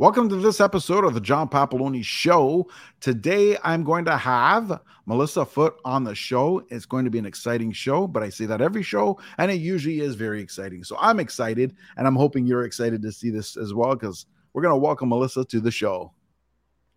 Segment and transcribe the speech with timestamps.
[0.00, 2.70] Welcome to this episode of the John Papaloni Show.
[3.02, 6.64] Today, I'm going to have Melissa Foote on the show.
[6.70, 9.60] It's going to be an exciting show, but I say that every show, and it
[9.60, 10.84] usually is very exciting.
[10.84, 14.24] So I'm excited, and I'm hoping you're excited to see this as well because
[14.54, 16.14] we're going to welcome Melissa to the show.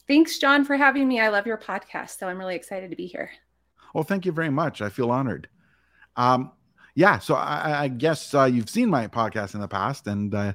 [0.07, 1.20] Thanks, John, for having me.
[1.20, 3.31] I love your podcast, so I'm really excited to be here.
[3.93, 4.81] Well, thank you very much.
[4.81, 5.49] I feel honored.
[6.15, 6.54] Um,
[6.95, 10.54] yeah, so I, I guess uh, you've seen my podcast in the past, and uh,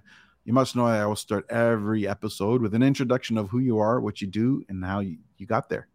[0.48, 4.00] you must know I will start every episode with an introduction of who you are,
[4.00, 5.88] what you do, and how you, you got there.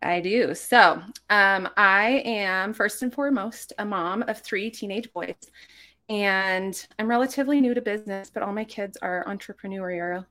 [0.00, 0.54] I do.
[0.54, 5.34] So, um, I am first and foremost a mom of three teenage boys,
[6.08, 10.24] and I'm relatively new to business, but all my kids are entrepreneurial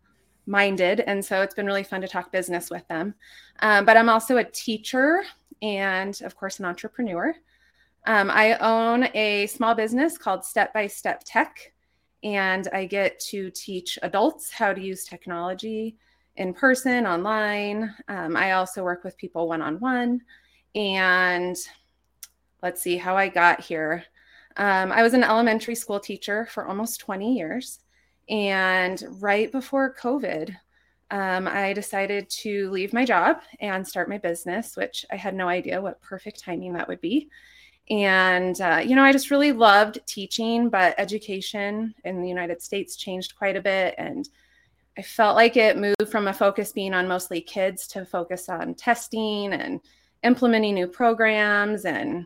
[0.47, 1.01] minded.
[1.01, 3.13] And so it's been really fun to talk business with them.
[3.59, 5.21] Um, but I'm also a teacher
[5.61, 7.35] and, of course, an entrepreneur.
[8.07, 11.73] Um, I own a small business called Step by Step Tech
[12.23, 15.97] and I get to teach adults how to use technology
[16.35, 17.93] in person, online.
[18.07, 20.21] Um, I also work with people one on one.
[20.75, 21.55] And
[22.61, 24.03] let's see how I got here.
[24.57, 27.79] Um, I was an elementary school teacher for almost 20 years.
[28.29, 30.55] And right before COVID,
[31.09, 35.47] um, I decided to leave my job and start my business, which I had no
[35.47, 37.29] idea what perfect timing that would be.
[37.89, 42.97] And, uh, you know, I just really loved teaching, but education in the United States
[42.97, 43.95] changed quite a bit.
[43.97, 44.27] And
[44.97, 48.73] I felt like it moved from a focus being on mostly kids to focus on
[48.73, 49.79] testing and
[50.23, 51.85] implementing new programs.
[51.85, 52.25] And,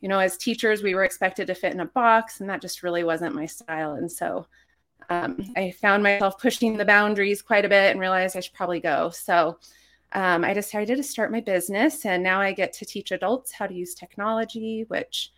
[0.00, 2.82] you know, as teachers, we were expected to fit in a box, and that just
[2.82, 3.94] really wasn't my style.
[3.94, 4.46] And so
[5.10, 8.80] um, I found myself pushing the boundaries quite a bit and realized I should probably
[8.80, 9.10] go.
[9.10, 9.58] So,
[10.14, 13.66] um, I decided to start my business, and now I get to teach adults how
[13.66, 15.32] to use technology, which,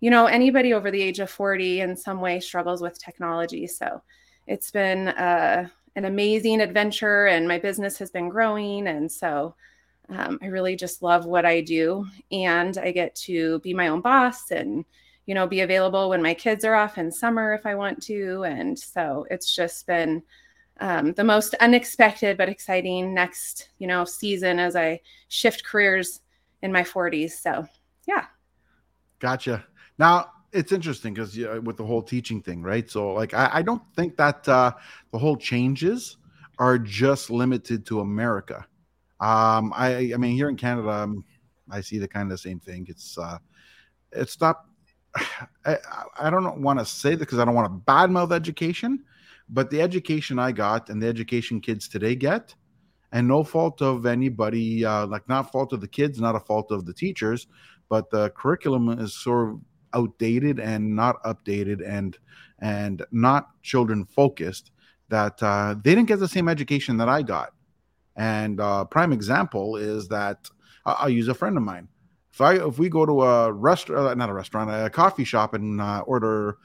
[0.00, 3.66] you know, anybody over the age of 40 in some way struggles with technology.
[3.66, 4.02] So
[4.46, 8.86] it's been uh, an amazing adventure, and my business has been growing.
[8.86, 9.54] And so
[10.08, 14.00] um, I really just love what I do, and I get to be my own
[14.00, 14.84] boss and
[15.26, 18.44] you know be available when my kids are off in summer if I want to.
[18.44, 20.22] And so it's just been
[20.80, 26.20] um, the most unexpected but exciting next you know season as i shift careers
[26.62, 27.66] in my 40s so
[28.06, 28.26] yeah.
[29.18, 29.64] Gotcha.
[29.98, 32.90] Now it's interesting because with the whole teaching thing right?
[32.90, 34.72] So like i, I don't think that uh,
[35.12, 36.16] the whole changes
[36.58, 38.66] are just limited to america.
[39.20, 41.24] Um i i mean here in canada um,
[41.70, 42.86] i see the kind of the same thing.
[42.88, 43.38] It's uh
[44.12, 44.64] it's not
[45.64, 45.76] I,
[46.18, 49.04] I don't want to say that because I don't want to badmouth education,
[49.52, 52.54] but the education I got and the education kids today get,
[53.12, 56.70] and no fault of anybody, uh, like not fault of the kids, not a fault
[56.70, 57.48] of the teachers,
[57.88, 59.60] but the curriculum is sort of
[59.92, 62.16] outdated and not updated and
[62.60, 64.70] and not children focused.
[65.08, 67.52] That uh, they didn't get the same education that I got.
[68.14, 70.48] And uh, prime example is that
[70.84, 71.88] I'll use a friend of mine.
[72.32, 75.54] If I if we go to a restaurant, uh, not a restaurant, a coffee shop,
[75.54, 76.58] and uh, order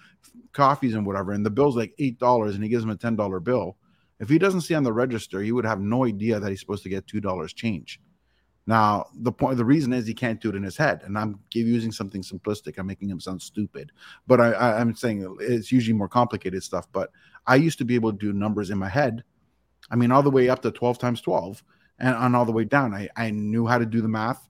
[0.54, 3.16] coffees and whatever, and the bill's like eight dollars, and he gives him a ten
[3.16, 3.78] dollar bill.
[4.20, 6.84] If he doesn't see on the register, he would have no idea that he's supposed
[6.84, 8.00] to get two dollars change.
[8.68, 11.40] Now, the point, the reason is he can't do it in his head, and I'm
[11.54, 12.78] using something simplistic.
[12.78, 13.92] I'm making him sound stupid,
[14.26, 16.88] but I, I, I'm saying it's usually more complicated stuff.
[16.92, 17.12] But
[17.46, 19.24] I used to be able to do numbers in my head.
[19.92, 21.64] I mean, all the way up to 12 times 12,
[22.00, 24.50] and on all the way down, I, I knew how to do the math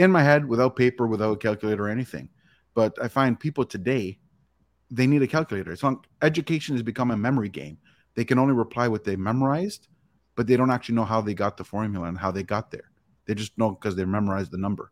[0.00, 2.28] in my head without paper, without a calculator or anything.
[2.74, 4.18] But I find people today
[4.90, 5.76] they need a calculator.
[5.76, 7.78] So education has become a memory game.
[8.14, 9.86] They can only reply what they memorized,
[10.34, 12.90] but they don't actually know how they got the formula and how they got there.
[13.26, 14.90] They just know because they memorized the number.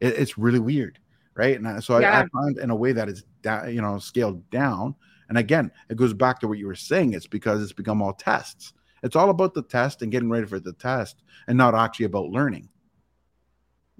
[0.00, 0.98] It, it's really weird,
[1.36, 1.60] right?
[1.60, 2.18] And so yeah.
[2.18, 4.96] I, I, find in a way that is da- you know scaled down.
[5.28, 7.12] And again, it goes back to what you were saying.
[7.12, 8.72] It's because it's become all tests.
[9.04, 12.30] It's all about the test and getting ready for the test, and not actually about
[12.30, 12.68] learning.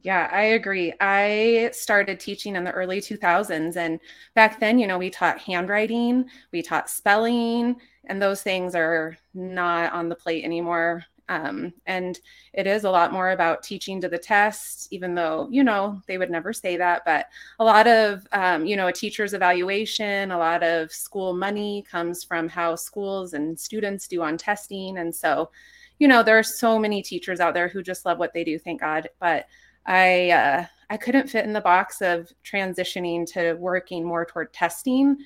[0.03, 0.93] Yeah, I agree.
[1.01, 3.77] I started teaching in the early 2000s.
[3.77, 3.99] And
[4.35, 9.93] back then, you know, we taught handwriting, we taught spelling, and those things are not
[9.93, 11.05] on the plate anymore.
[11.31, 12.19] Um, and
[12.55, 16.17] it is a lot more about teaching to the test, even though, you know, they
[16.17, 17.03] would never say that.
[17.05, 17.27] But
[17.59, 22.25] a lot of, um, you know, a teacher's evaluation, a lot of school money comes
[22.25, 24.97] from how schools and students do on testing.
[24.99, 25.51] And so,
[25.99, 28.59] you know, there are so many teachers out there who just love what they do,
[28.59, 29.09] thank God.
[29.21, 29.47] But
[29.89, 35.17] I uh, I couldn't fit in the box of transitioning to working more toward testing.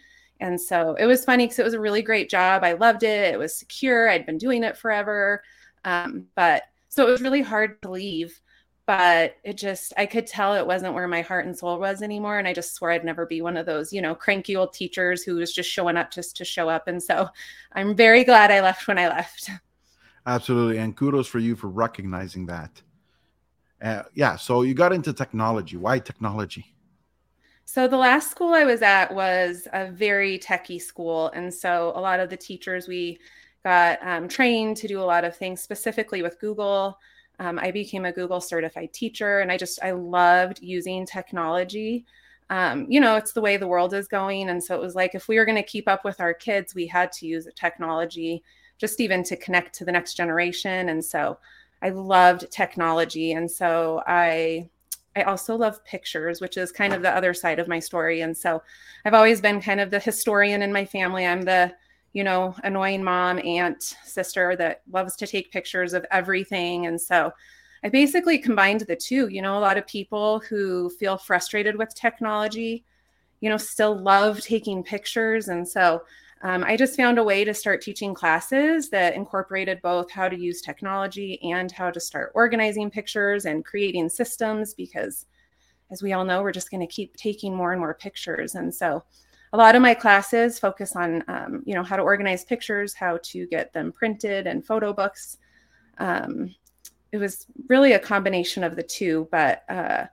[0.40, 2.64] And so it was funny because it was a really great job.
[2.64, 3.34] I loved it.
[3.34, 4.08] It was secure.
[4.08, 5.42] I'd been doing it forever.
[5.84, 8.40] Um, but so it was really hard to leave.
[8.86, 12.38] But it just, I could tell it wasn't where my heart and soul was anymore.
[12.38, 15.22] And I just swore I'd never be one of those, you know, cranky old teachers
[15.22, 16.88] who was just showing up just to show up.
[16.88, 17.28] And so
[17.74, 19.48] I'm very glad I left when I left.
[20.26, 22.82] Absolutely, and kudos for you for recognizing that.
[23.82, 25.76] Uh, yeah, so you got into technology.
[25.76, 26.72] Why technology?
[27.64, 32.00] So the last school I was at was a very techie school, and so a
[32.00, 33.18] lot of the teachers we
[33.64, 36.98] got um, trained to do a lot of things specifically with Google.
[37.38, 42.04] Um, I became a Google certified teacher, and I just I loved using technology.
[42.50, 45.14] Um, you know, it's the way the world is going, and so it was like
[45.14, 48.44] if we were going to keep up with our kids, we had to use technology
[48.78, 50.88] just even to connect to the next generation.
[50.88, 51.38] And so
[51.82, 54.68] I loved technology, and so I
[55.14, 58.22] I also love pictures, which is kind of the other side of my story.
[58.22, 58.62] And so
[59.04, 61.26] I've always been kind of the historian in my family.
[61.26, 61.74] I'm the
[62.12, 66.86] you know, annoying mom, aunt, sister that loves to take pictures of everything.
[66.86, 67.32] And so
[67.82, 69.28] I basically combined the two.
[69.28, 72.84] You know, a lot of people who feel frustrated with technology,
[73.40, 75.48] you know, still love taking pictures.
[75.48, 76.02] And so
[76.42, 80.36] um, I just found a way to start teaching classes that incorporated both how to
[80.38, 85.26] use technology and how to start organizing pictures and creating systems because,
[85.90, 88.56] as we all know, we're just going to keep taking more and more pictures.
[88.56, 89.04] And so
[89.52, 93.18] a lot of my classes focus on um, you know how to organize pictures how
[93.22, 95.38] to get them printed and photo books
[95.98, 96.54] um,
[97.12, 100.06] it was really a combination of the two but uh,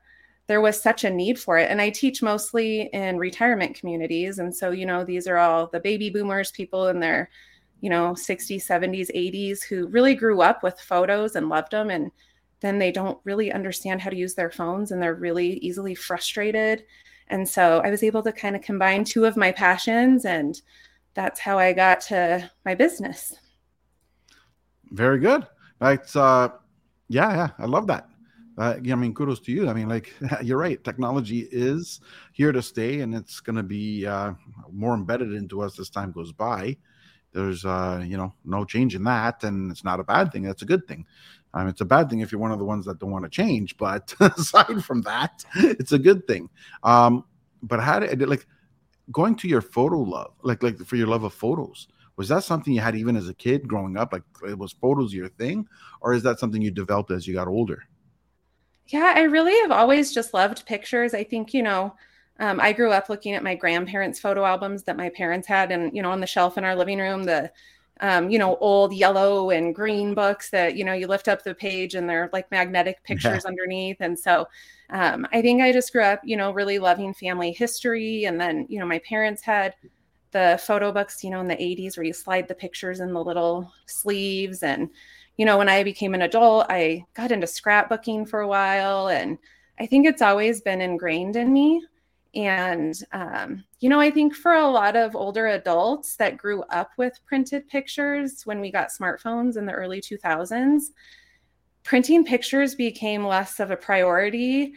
[0.50, 4.54] there was such a need for it and i teach mostly in retirement communities and
[4.54, 7.30] so you know these are all the baby boomers people in their
[7.80, 12.12] you know 60s 70s 80s who really grew up with photos and loved them and
[12.62, 16.84] then they don't really understand how to use their phones and they're really easily frustrated
[17.30, 20.60] and so I was able to kind of combine two of my passions, and
[21.13, 23.36] that's how I got to my business.
[24.92, 25.46] Very good.
[25.80, 26.50] That's uh,
[27.07, 28.09] yeah, yeah, I love that.
[28.60, 29.70] Uh, I mean, kudos to you.
[29.70, 30.14] I mean, like
[30.44, 30.84] you're right.
[30.84, 32.02] Technology is
[32.34, 34.34] here to stay, and it's going to be uh,
[34.72, 36.76] more embedded into us as time goes by.
[37.32, 40.44] There's, uh, you know, no change in that, and it's not a bad thing.
[40.44, 41.06] That's a good thing.
[41.54, 43.30] Um, it's a bad thing if you're one of the ones that don't want to
[43.30, 46.50] change, but aside from that, it's a good thing.
[46.84, 47.24] Um,
[47.64, 48.46] but how did like
[49.12, 51.88] going to your photo love, like like for your love of photos?
[52.18, 54.14] Was that something you had even as a kid growing up?
[54.14, 55.68] Like it was photos your thing,
[56.02, 57.88] or is that something you developed as you got older?
[58.89, 61.13] Yeah, I really have always just loved pictures.
[61.13, 61.95] I think you know.
[62.41, 65.94] Um, I grew up looking at my grandparents' photo albums that my parents had, and
[65.95, 67.51] you know, on the shelf in our living room, the
[68.01, 71.53] um, you know, old yellow and green books that, you know, you lift up the
[71.53, 73.50] page and they're like magnetic pictures yeah.
[73.50, 73.97] underneath.
[74.00, 74.47] And so
[74.89, 78.24] um, I think I just grew up, you know, really loving family history.
[78.24, 79.75] And then, you know, my parents had
[80.31, 83.24] the photo books, you know, in the 80s where you slide the pictures in the
[83.24, 84.63] little sleeves.
[84.63, 84.89] And,
[85.39, 89.07] you know, when I became an adult, I got into scrapbooking for a while.
[89.07, 89.38] And
[89.80, 91.81] I think it's always been ingrained in me.
[92.36, 96.91] And, um, you know, I think for a lot of older adults that grew up
[96.97, 100.88] with printed pictures when we got smartphones in the early 2000s,
[101.83, 104.74] printing pictures became less of a priority.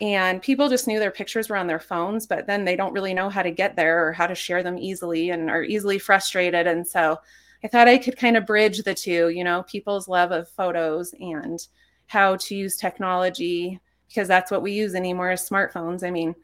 [0.00, 3.12] And people just knew their pictures were on their phones, but then they don't really
[3.12, 6.66] know how to get there or how to share them easily and are easily frustrated.
[6.66, 7.18] And so
[7.66, 11.12] I thought I could kind of bridge the two, you know, people's love of photos
[11.18, 11.58] and
[12.06, 16.06] how to use technology because that's what we use anymore is smartphones.
[16.06, 16.36] I mean,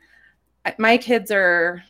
[0.79, 1.81] my kids are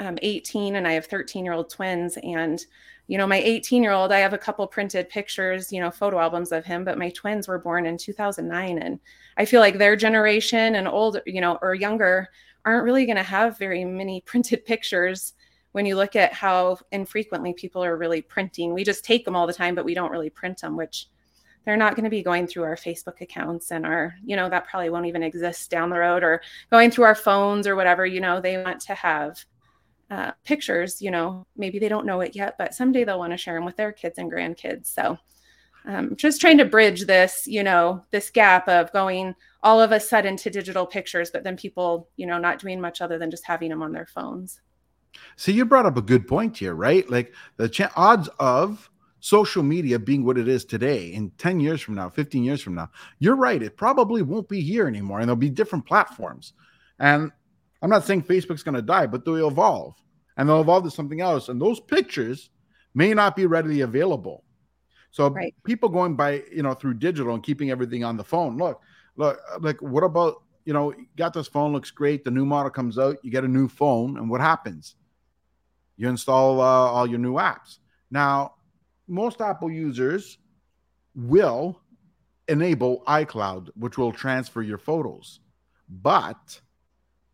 [0.00, 2.18] um, 18 and I have 13 year old twins.
[2.24, 2.60] And,
[3.06, 6.18] you know, my 18 year old, I have a couple printed pictures, you know, photo
[6.18, 8.78] albums of him, but my twins were born in 2009.
[8.78, 8.98] And
[9.36, 12.26] I feel like their generation and older, you know, or younger
[12.64, 15.34] aren't really going to have very many printed pictures
[15.72, 18.74] when you look at how infrequently people are really printing.
[18.74, 21.08] We just take them all the time, but we don't really print them, which
[21.64, 24.66] they're not going to be going through our Facebook accounts and our, you know, that
[24.66, 28.06] probably won't even exist down the road or going through our phones or whatever.
[28.06, 29.44] You know, they want to have
[30.10, 33.36] uh, pictures, you know, maybe they don't know it yet, but someday they'll want to
[33.36, 34.86] share them with their kids and grandkids.
[34.86, 35.18] So,
[35.86, 40.00] um, just trying to bridge this, you know, this gap of going all of a
[40.00, 43.46] sudden to digital pictures, but then people, you know, not doing much other than just
[43.46, 44.60] having them on their phones.
[45.36, 47.08] See, you brought up a good point here, right?
[47.08, 48.90] Like the ch- odds of
[49.20, 52.74] social media being what it is today in 10 years from now 15 years from
[52.74, 56.54] now you're right it probably won't be here anymore and there'll be different platforms
[56.98, 57.30] and
[57.82, 59.94] i'm not saying facebook's going to die but they'll evolve
[60.36, 62.48] and they'll evolve to something else and those pictures
[62.94, 64.42] may not be readily available
[65.10, 65.54] so right.
[65.64, 68.80] people going by you know through digital and keeping everything on the phone look
[69.16, 72.98] look like what about you know got this phone looks great the new model comes
[72.98, 74.96] out you get a new phone and what happens
[76.00, 77.78] you install uh, all your new apps
[78.10, 78.54] now
[79.10, 80.38] most Apple users
[81.14, 81.80] will
[82.48, 85.40] enable iCloud, which will transfer your photos.
[85.88, 86.60] But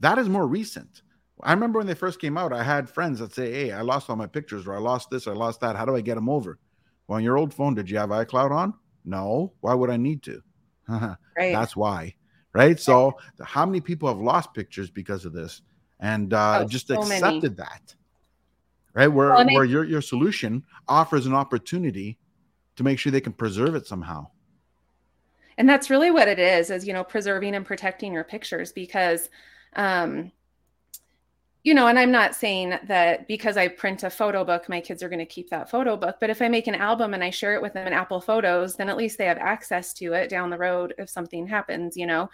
[0.00, 1.02] that is more recent.
[1.42, 4.08] I remember when they first came out, I had friends that say, Hey, I lost
[4.08, 5.76] all my pictures, or I lost this, or I lost that.
[5.76, 6.58] How do I get them over?
[7.06, 8.75] Well, on your old phone, did you have iCloud on?
[9.04, 9.52] No.
[9.61, 10.42] Why would I need to?
[10.88, 11.16] right.
[11.37, 12.14] That's why.
[12.54, 12.80] Right.
[12.80, 15.61] So, how many people have lost pictures because of this
[16.00, 17.94] and uh, Oh, just so accepted that?
[18.96, 19.06] Right.
[19.08, 22.18] Where, Well, I- where your, your solution offers an opportunity
[22.76, 24.26] to make sure they can preserve it somehow.
[25.58, 29.30] and that's really what it is is you know preserving and protecting your pictures because
[29.76, 30.30] um
[31.64, 35.02] you know and i'm not saying that because i print a photo book my kids
[35.02, 37.30] are going to keep that photo book but if i make an album and i
[37.30, 40.28] share it with them in apple photos then at least they have access to it
[40.28, 42.28] down the road if something happens you know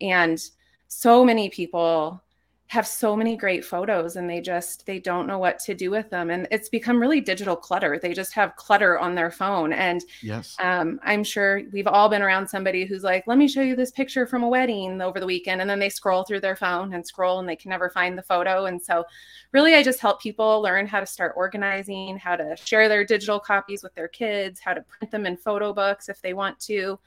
[0.00, 0.50] and
[0.86, 2.22] so many people
[2.68, 6.08] have so many great photos and they just they don't know what to do with
[6.10, 10.04] them and it's become really digital clutter they just have clutter on their phone and
[10.22, 10.54] Yes.
[10.60, 13.90] um, I'm sure we've all been around somebody who's like, let me show you this
[13.90, 15.60] picture from a wedding over the weekend.
[15.60, 18.22] And then they scroll through their phone and scroll and they can never find the
[18.22, 18.66] photo.
[18.66, 19.04] And so,
[19.52, 23.40] really, I just help people learn how to start organizing, how to share their digital
[23.40, 26.98] copies with their kids, how to print them in photo books if they want to.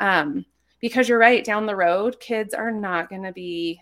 [0.00, 0.44] Um,
[0.80, 3.80] because you're right, down the road, kids are not going to be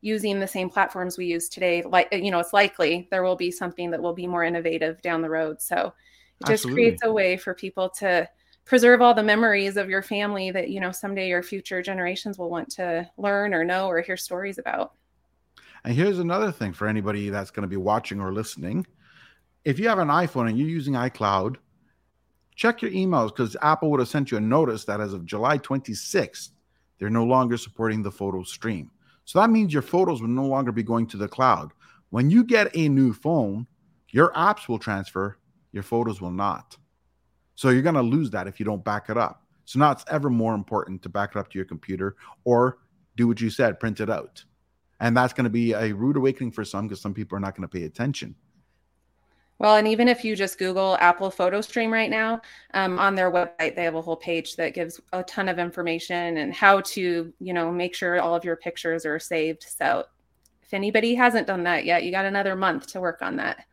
[0.00, 3.36] using the same platforms we use today like uh, you know it's likely there will
[3.36, 5.92] be something that will be more innovative down the road so
[6.40, 6.82] it just Absolutely.
[6.82, 8.28] creates a way for people to
[8.64, 12.50] preserve all the memories of your family that you know someday your future generations will
[12.50, 14.92] want to learn or know or hear stories about
[15.84, 18.86] And here's another thing for anybody that's going to be watching or listening.
[19.64, 21.56] If you have an iPhone and you're using iCloud,
[22.54, 25.58] check your emails because Apple would have sent you a notice that as of July
[25.58, 26.50] 26th,
[26.98, 28.90] they're no longer supporting the photo stream.
[29.28, 31.72] So that means your photos will no longer be going to the cloud.
[32.08, 33.66] When you get a new phone,
[34.08, 35.36] your apps will transfer,
[35.70, 36.78] your photos will not.
[37.54, 39.42] So you're going to lose that if you don't back it up.
[39.66, 42.78] So now it's ever more important to back it up to your computer or
[43.16, 44.42] do what you said, print it out.
[44.98, 47.54] And that's going to be a rude awakening for some because some people are not
[47.54, 48.34] going to pay attention.
[49.58, 52.40] Well and even if you just google apple photo stream right now
[52.74, 56.38] um, on their website they have a whole page that gives a ton of information
[56.38, 60.04] and how to you know make sure all of your pictures are saved so
[60.62, 63.64] if anybody hasn't done that yet you got another month to work on that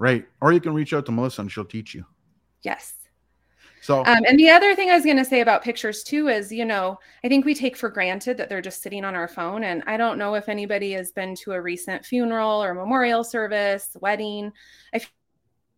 [0.00, 0.26] Right.
[0.40, 2.04] Or you can reach out to Melissa and she'll teach you.
[2.62, 2.94] yes
[3.88, 6.52] So, Um, and the other thing I was going to say about pictures too is,
[6.52, 9.64] you know, I think we take for granted that they're just sitting on our phone.
[9.64, 13.96] And I don't know if anybody has been to a recent funeral or memorial service,
[13.98, 14.52] wedding.
[14.94, 15.00] I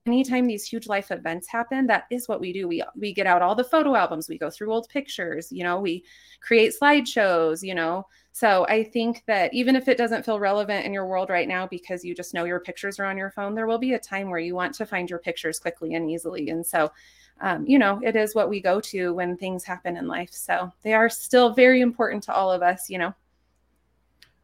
[0.07, 2.67] anytime these huge life events happen, that is what we do.
[2.67, 5.79] We we get out all the photo albums, we go through old pictures, you know,
[5.81, 6.05] we
[6.41, 8.07] create slideshows, you know.
[8.33, 11.67] So I think that even if it doesn't feel relevant in your world right now
[11.67, 14.31] because you just know your pictures are on your phone, there will be a time
[14.31, 16.51] where you want to find your pictures quickly and easily.
[16.51, 16.91] And so
[17.41, 20.31] um, you know, it is what we go to when things happen in life.
[20.33, 23.15] So they are still very important to all of us, you know.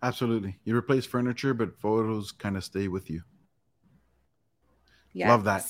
[0.03, 0.59] absolutely.
[0.65, 3.23] You replace furniture, but photos kind of stay with you.
[5.13, 5.29] Yes.
[5.29, 5.67] Love that.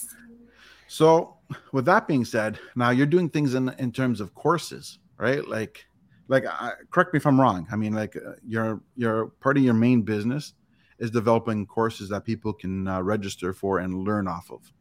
[0.88, 1.36] So,
[1.72, 5.46] with that being said, now you're doing things in in terms of courses, right?
[5.46, 5.86] Like,
[6.28, 7.66] like, uh, correct me if I'm wrong.
[7.70, 10.54] I mean, like, uh, your your part of your main business
[10.98, 14.72] is developing courses that people can uh, register for and learn off of.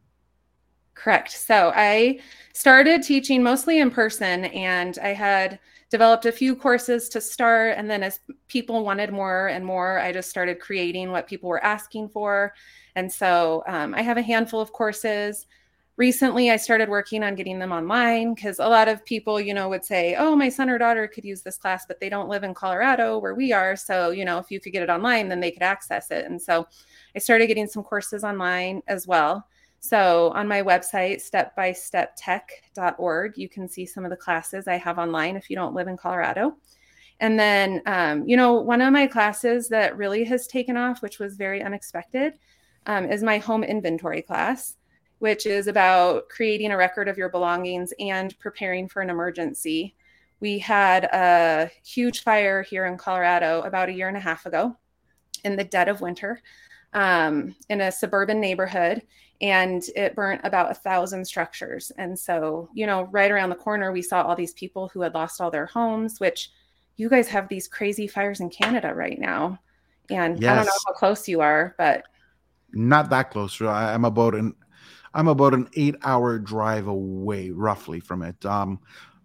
[0.96, 1.30] Correct.
[1.32, 2.20] So I
[2.54, 5.60] started teaching mostly in person and I had
[5.90, 7.74] developed a few courses to start.
[7.76, 11.62] And then as people wanted more and more, I just started creating what people were
[11.62, 12.54] asking for.
[12.96, 15.46] And so um, I have a handful of courses.
[15.98, 19.68] Recently, I started working on getting them online because a lot of people, you know,
[19.68, 22.44] would say, oh, my son or daughter could use this class, but they don't live
[22.44, 23.76] in Colorado where we are.
[23.76, 26.26] So, you know, if you could get it online, then they could access it.
[26.26, 26.66] And so
[27.14, 29.46] I started getting some courses online as well.
[29.80, 35.36] So on my website, stepbysteptech.org, you can see some of the classes I have online
[35.36, 36.56] if you don't live in Colorado.
[37.20, 41.18] And then, um, you know, one of my classes that really has taken off, which
[41.18, 42.34] was very unexpected,
[42.86, 44.76] um, is my home inventory class,
[45.18, 49.94] which is about creating a record of your belongings and preparing for an emergency.
[50.40, 54.76] We had a huge fire here in Colorado about a year and a half ago
[55.44, 56.42] in the dead of winter
[56.92, 59.02] um, in a suburban neighborhood
[59.40, 61.92] and it burnt about a thousand structures.
[61.98, 65.14] And so, you know, right around the corner, we saw all these people who had
[65.14, 66.50] lost all their homes, which
[66.96, 69.58] you guys have these crazy fires in Canada right now.
[70.08, 72.04] And I don't know how close you are, but
[72.72, 73.60] Not that close.
[73.60, 74.54] I'm about an
[75.14, 78.44] I'm about an eight hour drive away, roughly, from it.
[78.44, 78.78] Um,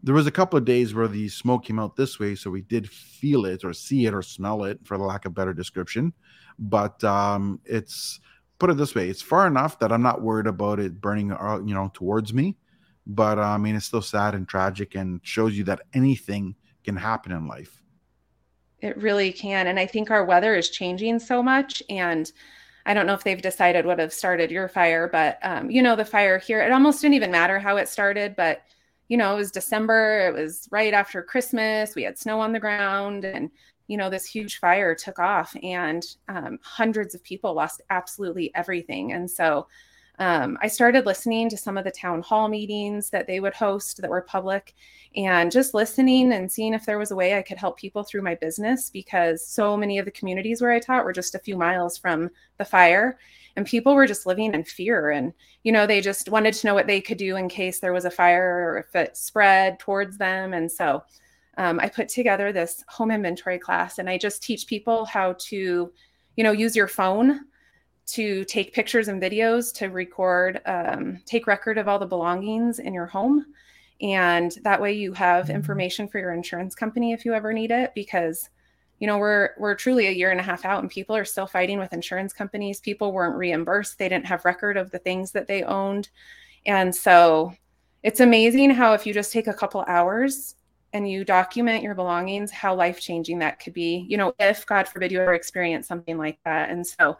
[0.03, 2.61] there was a couple of days where the smoke came out this way, so we
[2.61, 6.13] did feel it or see it or smell it, for the lack of better description.
[6.59, 8.19] But um, it's
[8.59, 11.59] put it this way: it's far enough that I'm not worried about it burning, uh,
[11.65, 12.57] you know, towards me.
[13.07, 16.95] But uh, I mean, it's still sad and tragic, and shows you that anything can
[16.95, 17.81] happen in life.
[18.79, 19.67] It really can.
[19.67, 21.83] And I think our weather is changing so much.
[21.89, 22.31] And
[22.85, 25.95] I don't know if they've decided what have started your fire, but um, you know,
[25.95, 28.63] the fire here, it almost didn't even matter how it started, but
[29.07, 32.59] you know, it was December, it was right after Christmas, we had snow on the
[32.59, 33.51] ground, and
[33.91, 39.11] you know, this huge fire took off, and um, hundreds of people lost absolutely everything.
[39.11, 39.67] And so
[40.17, 44.01] um, I started listening to some of the town hall meetings that they would host
[44.01, 44.75] that were public
[45.17, 48.21] and just listening and seeing if there was a way I could help people through
[48.21, 51.57] my business because so many of the communities where I taught were just a few
[51.57, 52.29] miles from
[52.59, 53.19] the fire
[53.57, 55.33] and people were just living in fear and
[55.63, 58.05] you know they just wanted to know what they could do in case there was
[58.05, 61.03] a fire or if it spread towards them and so
[61.61, 65.91] um, i put together this home inventory class and i just teach people how to
[66.35, 67.41] you know use your phone
[68.11, 72.93] to take pictures and videos to record um, take record of all the belongings in
[72.93, 73.45] your home.
[74.01, 77.91] And that way you have information for your insurance company if you ever need it
[77.93, 78.49] because
[78.99, 81.47] you know we're we're truly a year and a half out and people are still
[81.47, 82.79] fighting with insurance companies.
[82.79, 83.97] People weren't reimbursed.
[83.97, 86.09] They didn't have record of the things that they owned.
[86.65, 87.53] And so
[88.03, 90.55] it's amazing how if you just take a couple hours
[90.93, 94.87] and you document your belongings how life changing that could be you know if god
[94.87, 97.17] forbid you ever experience something like that and so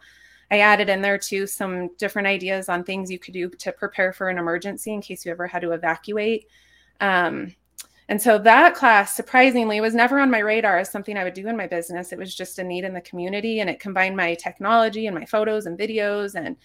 [0.52, 4.12] I added in there too some different ideas on things you could do to prepare
[4.12, 6.48] for an emergency in case you ever had to evacuate.
[7.00, 7.56] Um,
[8.10, 11.48] and so that class, surprisingly, was never on my radar as something I would do
[11.48, 12.12] in my business.
[12.12, 15.24] It was just a need in the community, and it combined my technology and my
[15.24, 16.36] photos and videos.
[16.36, 16.58] And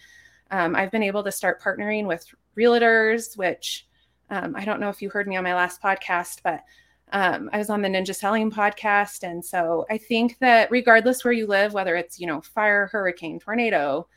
[0.50, 2.26] um, I've been able to start partnering with
[2.58, 3.86] realtors, which
[4.30, 6.64] um, I don't know if you heard me on my last podcast, but
[7.12, 9.22] um, I was on the Ninja Selling podcast.
[9.22, 13.38] And so I think that regardless where you live, whether it's, you know, fire, hurricane,
[13.38, 14.08] tornado,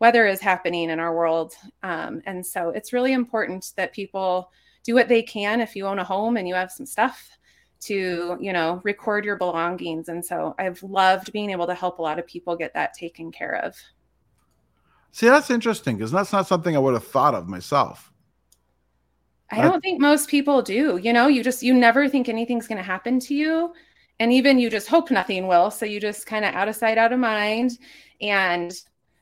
[0.00, 1.54] weather is happening in our world.
[1.82, 4.50] Um, and so it's really important that people
[4.84, 7.38] do what they can if you own a home and you have some stuff
[7.80, 12.02] to you know record your belongings and so i've loved being able to help a
[12.02, 13.76] lot of people get that taken care of
[15.12, 18.12] see that's interesting because that's not something i would have thought of myself
[19.50, 22.78] i don't think most people do you know you just you never think anything's going
[22.78, 23.72] to happen to you.
[24.20, 26.98] And even you just hope nothing will so you just kind of out of sight
[26.98, 27.78] out of mind.
[28.20, 28.72] And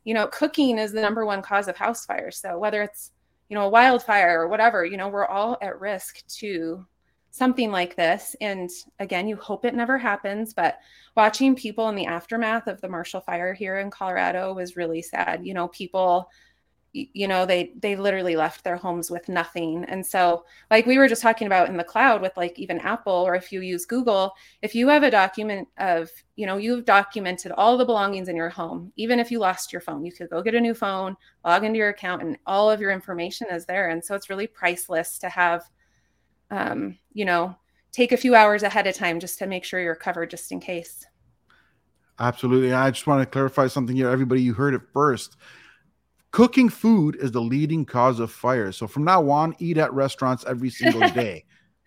[0.05, 3.11] you know cooking is the number one cause of house fires so whether it's
[3.49, 6.87] you know a wildfire or whatever you know we're all at risk to
[7.31, 8.35] something like this.
[8.41, 10.79] And again you hope it never happens but
[11.17, 15.47] watching people in the aftermath of the marshall fire here in colorado was really sad.
[15.47, 16.31] You know people
[17.13, 19.85] you know they they literally left their homes with nothing.
[19.85, 23.13] And so like we were just talking about in the cloud with like even apple
[23.13, 27.53] or if you use google if you have a document of you know you've documented
[27.53, 30.43] all the belongings in your home even if you lost your phone you could go
[30.43, 33.89] get a new phone log into your account and all of your information is there.
[33.91, 35.65] And so it's really priceless to have
[36.51, 37.57] um, you know
[37.93, 40.61] take a few hours ahead of time just to make sure you're covered just in
[40.61, 41.07] case.
[42.19, 42.73] Absolutely.
[42.73, 44.09] I just want to clarify something here.
[44.09, 45.37] Everybody you heard it first
[46.37, 48.71] Cooking food is the leading cause of fire.
[48.71, 51.47] So from now on, eat at restaurants every single day.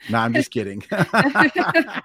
[0.09, 0.83] no, I'm just kidding.
[0.91, 2.01] I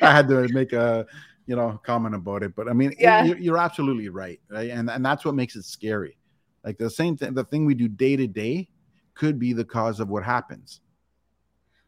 [0.00, 1.06] had to make a
[1.46, 3.24] you know comment about it, but I mean, yeah.
[3.24, 4.70] it, you're absolutely right, right?
[4.70, 6.18] And and that's what makes it scary.
[6.64, 8.68] Like the same thing, the thing we do day to day
[9.14, 10.80] could be the cause of what happens.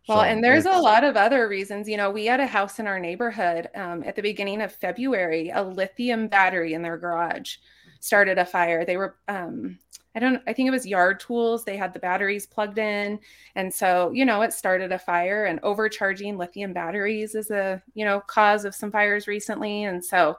[0.06, 1.88] Well, so and there's a lot of other reasons.
[1.88, 5.50] You know, we had a house in our neighborhood um, at the beginning of February,
[5.50, 7.56] a lithium battery in their garage
[8.00, 8.84] started a fire.
[8.84, 9.78] They were, um,
[10.14, 11.64] I don't, I think it was yard tools.
[11.64, 13.20] They had the batteries plugged in.
[13.54, 18.04] And so, you know, it started a fire and overcharging lithium batteries is a, you
[18.04, 19.84] know, cause of some fires recently.
[19.84, 20.38] And so,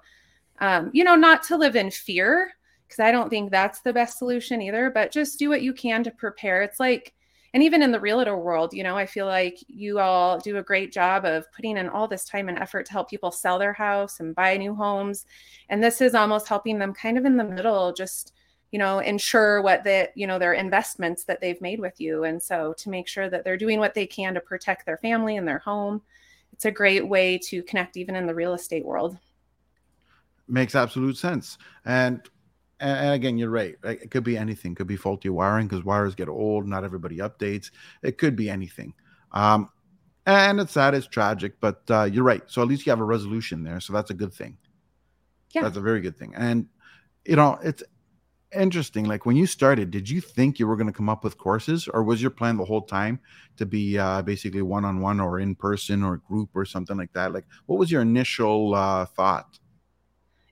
[0.59, 2.51] um, you know, not to live in fear,
[2.87, 6.03] because I don't think that's the best solution either, but just do what you can
[6.03, 6.61] to prepare.
[6.61, 7.13] It's like,
[7.53, 10.63] and even in the realtor world, you know, I feel like you all do a
[10.63, 13.73] great job of putting in all this time and effort to help people sell their
[13.73, 15.25] house and buy new homes.
[15.67, 18.33] And this is almost helping them kind of in the middle, just,
[18.71, 22.23] you know, ensure what the, you know, their investments that they've made with you.
[22.23, 25.35] And so to make sure that they're doing what they can to protect their family
[25.35, 26.01] and their home,
[26.53, 29.17] it's a great way to connect even in the real estate world.
[30.47, 31.57] Makes absolute sense.
[31.83, 32.21] And
[32.81, 33.75] and, again, you're right.
[33.83, 34.73] It could be anything.
[34.73, 36.67] It could be faulty wiring because wires get old.
[36.67, 37.71] Not everybody updates.
[38.03, 38.93] It could be anything.
[39.31, 39.69] Um,
[40.25, 40.93] and it's sad.
[40.93, 42.43] It's tragic, but uh, you're right.
[42.47, 43.79] So at least you have a resolution there.
[43.79, 44.57] So that's a good thing.
[45.51, 46.33] Yeah, that's a very good thing.
[46.35, 46.67] And
[47.25, 47.83] you know, it's
[48.55, 49.05] interesting.
[49.05, 51.87] Like when you started, did you think you were going to come up with courses,
[51.87, 53.19] or was your plan the whole time
[53.57, 57.13] to be uh, basically one on one or in person or group or something like
[57.13, 57.33] that?
[57.33, 59.59] Like, what was your initial uh, thought?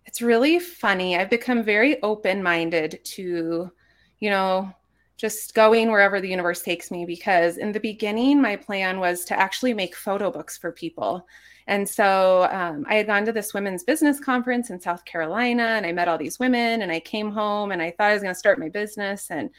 [0.09, 1.15] It's really funny.
[1.15, 3.71] I've become very open minded to,
[4.17, 4.73] you know,
[5.17, 9.39] just going wherever the universe takes me because in the beginning my plan was to
[9.39, 11.27] actually make photo books for people.
[11.67, 15.85] And so um, i had gone to this women's business conference in south carolina and
[15.85, 18.33] i met all these women and i came home and i thought i was going
[18.33, 19.29] to start my business.
[19.29, 19.51] And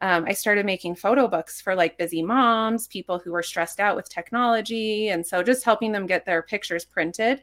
[0.00, 3.96] um, i started making photo books for like busy moms people who were stressed out
[3.96, 5.10] with technology.
[5.10, 7.42] And so just helping them get their pictures printed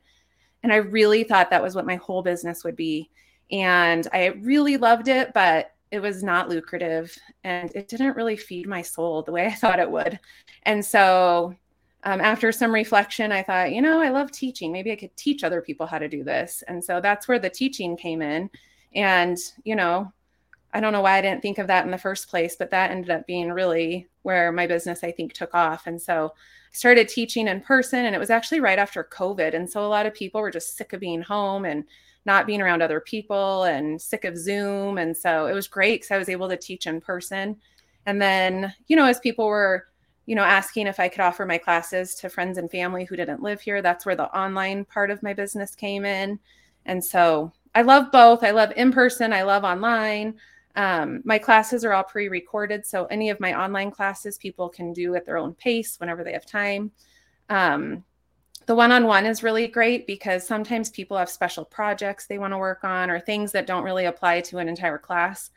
[0.63, 3.10] and i really thought that was what my whole business would be
[3.52, 8.67] and i really loved it but it was not lucrative and it didn't really feed
[8.67, 10.20] my soul the way I thought it would.
[10.63, 11.56] And so
[12.04, 14.72] um, after some reflection, I thought, you know, I love teaching.
[14.72, 16.63] Maybe I could teach other people how to do this.
[16.67, 18.50] And so that's where the teaching came in.
[18.96, 20.12] And, you know,
[20.74, 22.91] I don't know why I didn't think of that in the first place, but that
[22.91, 25.88] ended up being really where my business, I think, took off.
[25.88, 26.34] And so
[26.71, 29.53] started teaching in person, and it was actually right after COVID.
[29.53, 31.84] And so a lot of people were just sick of being home and
[32.25, 34.97] not being around other people and sick of Zoom.
[34.97, 37.56] And so it was great because I was able to teach in person.
[38.06, 39.88] And then, you know, as people were,
[40.25, 43.41] you know, asking if I could offer my classes to friends and family who didn't
[43.41, 46.38] live here, that's where the online part of my business came in.
[46.86, 48.43] And so I love both.
[48.43, 50.36] I love in person, I love online.
[50.78, 52.86] Um, my classes are all pre recorded.
[52.86, 56.34] So any of my online classes people can do at their own pace whenever they
[56.34, 56.92] have time.
[57.50, 58.04] Um,
[58.68, 62.84] the one-on-one is really great because sometimes people have special projects they want to work
[62.84, 65.50] on or things that don't really apply to an entire class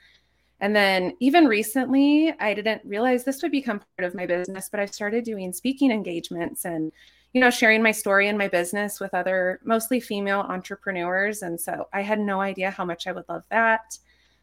[0.60, 4.78] and then even recently i didn't realize this would become part of my business but
[4.78, 6.92] i've started doing speaking engagements and
[7.32, 11.88] you know sharing my story and my business with other mostly female entrepreneurs and so
[11.92, 13.98] i had no idea how much i would love that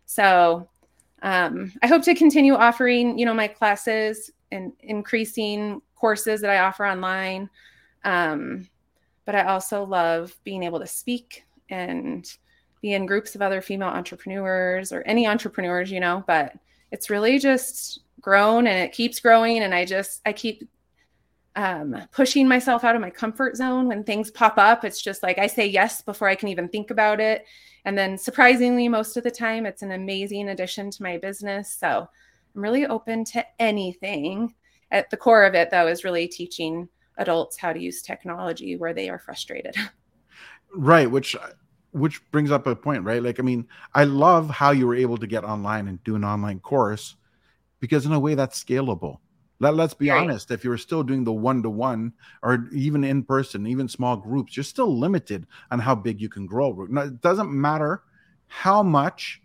[0.08, 0.67] so
[1.22, 6.60] um, i hope to continue offering you know my classes and increasing courses that i
[6.60, 7.48] offer online
[8.04, 8.67] um,
[9.28, 12.26] but I also love being able to speak and
[12.82, 16.54] be in groups of other female entrepreneurs or any entrepreneurs, you know, but
[16.91, 19.60] it's really just grown and it keeps growing.
[19.60, 20.63] And I just, I keep
[21.58, 24.86] um, pushing myself out of my comfort zone when things pop up.
[24.86, 27.43] It's just like I say yes before I can even think about it.
[27.88, 31.71] And then surprisingly, most of the time, it's an amazing addition to my business.
[31.71, 32.06] So
[32.54, 34.54] I'm really open to anything.
[34.91, 38.93] At the core of it, though, is really teaching adults how to use technology where
[38.93, 39.76] they are frustrated.
[40.76, 41.34] Right, which
[41.91, 43.23] which brings up a point, right?
[43.23, 46.26] Like I mean, I love how you were able to get online and do an
[46.26, 47.15] online course
[47.80, 49.19] because in a way that's scalable.
[49.60, 50.22] Let, let's be right.
[50.22, 54.15] honest, if you're still doing the one to one or even in person, even small
[54.15, 56.86] groups, you're still limited on how big you can grow.
[56.89, 58.04] Now, it doesn't matter
[58.46, 59.41] how much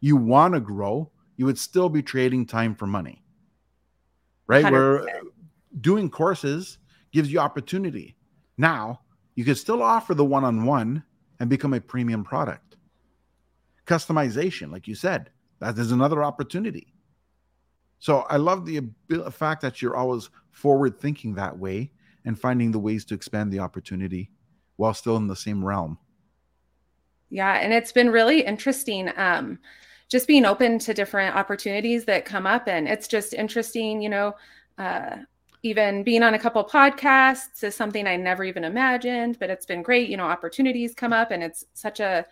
[0.00, 3.22] you want to grow, you would still be trading time for money.
[4.46, 4.64] Right?
[4.64, 4.70] 100%.
[4.70, 5.06] Where
[5.80, 6.78] doing courses
[7.12, 8.16] gives you opportunity.
[8.56, 9.00] Now,
[9.34, 11.02] you can still offer the one on one
[11.40, 12.76] and become a premium product.
[13.86, 16.93] Customization, like you said, that is another opportunity.
[18.04, 18.82] So I love the
[19.30, 21.90] fact that you're always forward thinking that way
[22.26, 24.30] and finding the ways to expand the opportunity
[24.76, 25.96] while still in the same realm.
[27.30, 29.10] Yeah, and it's been really interesting.
[29.16, 29.58] Um,
[30.10, 34.02] just being open to different opportunities that come up, and it's just interesting.
[34.02, 34.34] You know,
[34.76, 35.16] uh,
[35.62, 39.82] even being on a couple podcasts is something I never even imagined, but it's been
[39.82, 40.10] great.
[40.10, 42.26] You know, opportunities come up and it's such a,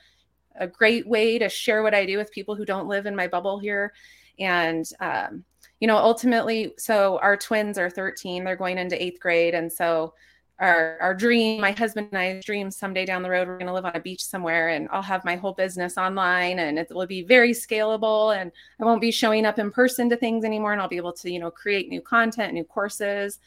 [0.57, 3.27] a great way to share what I do with people who don't live in my
[3.27, 3.95] bubble here.
[4.39, 5.47] And, um,
[5.83, 9.53] you know, ultimately, so our twins are 13, they're going into eighth grade.
[9.53, 10.15] And so
[10.61, 13.73] our our dream my husband and i's dream someday down the road we're going to
[13.73, 17.07] live on a beach somewhere and i'll have my whole business online and it will
[17.07, 20.81] be very scalable and i won't be showing up in person to things anymore and
[20.81, 23.39] i'll be able to you know create new content new courses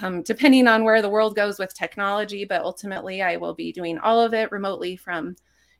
[0.00, 3.98] um, depending on where the world goes with technology but ultimately i will be doing
[3.98, 5.34] all of it remotely from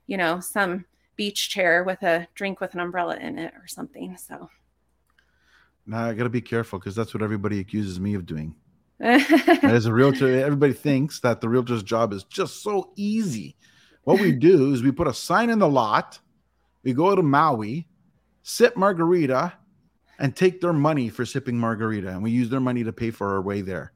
[0.09, 4.17] you know some beach chair with a drink with an umbrella in it or something
[4.17, 4.51] so
[5.89, 8.55] now i got to be careful because that's what everybody accuses me of doing
[9.01, 13.55] as a realtor, everybody thinks that the realtor's job is just so easy.
[14.03, 16.19] What we do is we put a sign in the lot,
[16.83, 17.87] we go to Maui,
[18.43, 19.53] sip margarita,
[20.19, 23.35] and take their money for sipping margarita, and we use their money to pay for
[23.35, 23.93] our way there.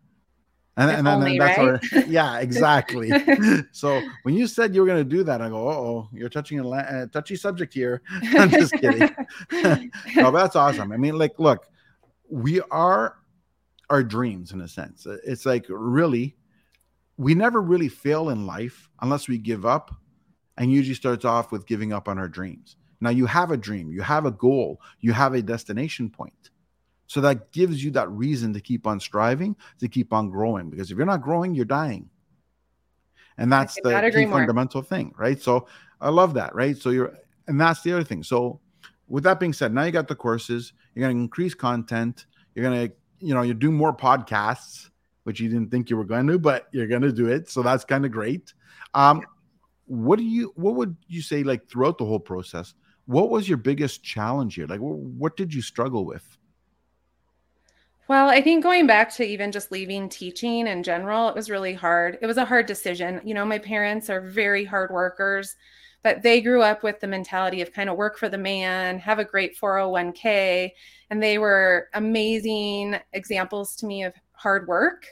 [0.76, 1.94] And, and then only, that's right?
[1.94, 3.10] our yeah, exactly.
[3.72, 6.60] so when you said you were going to do that, I go, oh, you're touching
[6.60, 8.02] a, a, uh, touchy subject here.
[8.22, 9.10] I'm just kidding.
[10.14, 10.92] no, that's awesome.
[10.92, 11.66] I mean, like, look,
[12.32, 13.16] we are
[13.90, 15.06] our dreams in a sense.
[15.24, 16.34] It's like really,
[17.18, 19.94] we never really fail in life unless we give up,
[20.56, 22.76] and usually starts off with giving up on our dreams.
[23.02, 26.50] Now you have a dream, you have a goal, you have a destination point.
[27.06, 30.70] So that gives you that reason to keep on striving, to keep on growing.
[30.70, 32.08] Because if you're not growing, you're dying.
[33.36, 35.40] And that's the key fundamental thing, right?
[35.40, 35.66] So
[36.00, 36.76] I love that, right?
[36.76, 37.12] So you're,
[37.46, 38.22] and that's the other thing.
[38.22, 38.60] So
[39.12, 42.64] with that being said, now you got the courses, you're going to increase content, you're
[42.64, 44.88] going to, you know, you do more podcasts,
[45.24, 47.46] which you didn't think you were going to, do, but you're going to do it.
[47.50, 48.54] So that's kind of great.
[48.94, 49.20] Um,
[49.84, 52.72] what do you, what would you say, like throughout the whole process,
[53.04, 54.66] what was your biggest challenge here?
[54.66, 56.24] Like, what did you struggle with?
[58.08, 61.74] Well, I think going back to even just leaving teaching in general, it was really
[61.74, 62.16] hard.
[62.22, 63.20] It was a hard decision.
[63.24, 65.54] You know, my parents are very hard workers,
[66.02, 69.18] but they grew up with the mentality of kind of work for the man, have
[69.18, 70.72] a great 401k.
[71.10, 75.06] And they were amazing examples to me of hard work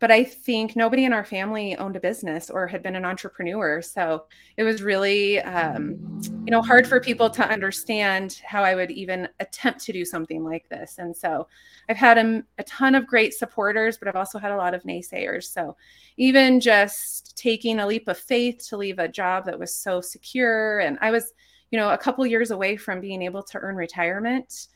[0.00, 3.82] but I think nobody in our family owned a business or had been an entrepreneur.
[3.82, 5.98] So it was really, um,
[6.44, 10.44] you know, hard for people to understand how I would even attempt to do something
[10.44, 10.98] like this.
[10.98, 11.48] And so
[11.88, 14.84] I've had a, a ton of great supporters, but I've also had a lot of
[14.84, 15.44] naysayers.
[15.44, 15.76] So
[16.16, 20.78] even just taking a leap of faith to leave a job that was so secure,
[20.80, 21.32] and I was,
[21.70, 24.68] you know, a couple years away from being able to earn retirement.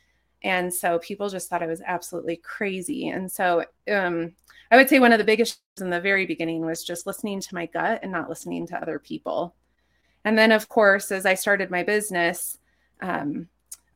[0.44, 3.08] And so people just thought I was absolutely crazy.
[3.08, 4.32] And so um,
[4.70, 7.54] I would say one of the biggest in the very beginning was just listening to
[7.54, 9.54] my gut and not listening to other people.
[10.24, 12.58] And then, of course, as I started my business,
[13.00, 13.48] um,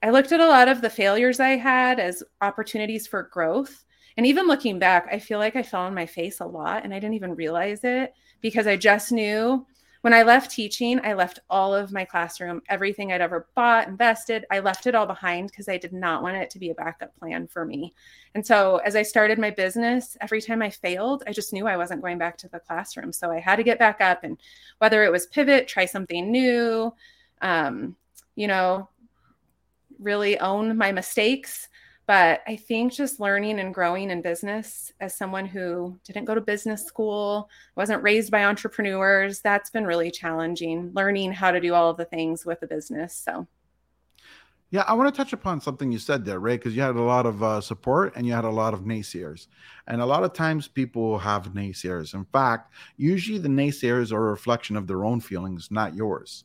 [0.02, 3.85] I looked at a lot of the failures I had as opportunities for growth.
[4.16, 6.92] And even looking back, I feel like I fell on my face a lot and
[6.92, 9.66] I didn't even realize it because I just knew
[10.06, 14.46] when I left teaching, I left all of my classroom, everything I'd ever bought, invested,
[14.52, 17.18] I left it all behind because I did not want it to be a backup
[17.18, 17.92] plan for me.
[18.36, 21.76] And so as I started my business, every time I failed, I just knew I
[21.76, 23.12] wasn't going back to the classroom.
[23.12, 24.38] So I had to get back up and
[24.78, 26.94] whether it was pivot, try something new,
[27.42, 27.96] um,
[28.36, 28.88] you know,
[29.98, 31.68] really own my mistakes
[32.06, 36.40] but I think just learning and growing in business as someone who didn't go to
[36.40, 41.90] business school, wasn't raised by entrepreneurs, that's been really challenging, learning how to do all
[41.90, 43.14] of the things with a business.
[43.14, 43.48] So,
[44.70, 47.02] yeah, I want to touch upon something you said there, Ray, because you had a
[47.02, 49.46] lot of uh, support and you had a lot of naysayers.
[49.86, 52.14] And a lot of times people have naysayers.
[52.14, 56.44] In fact, usually the naysayers are a reflection of their own feelings, not yours.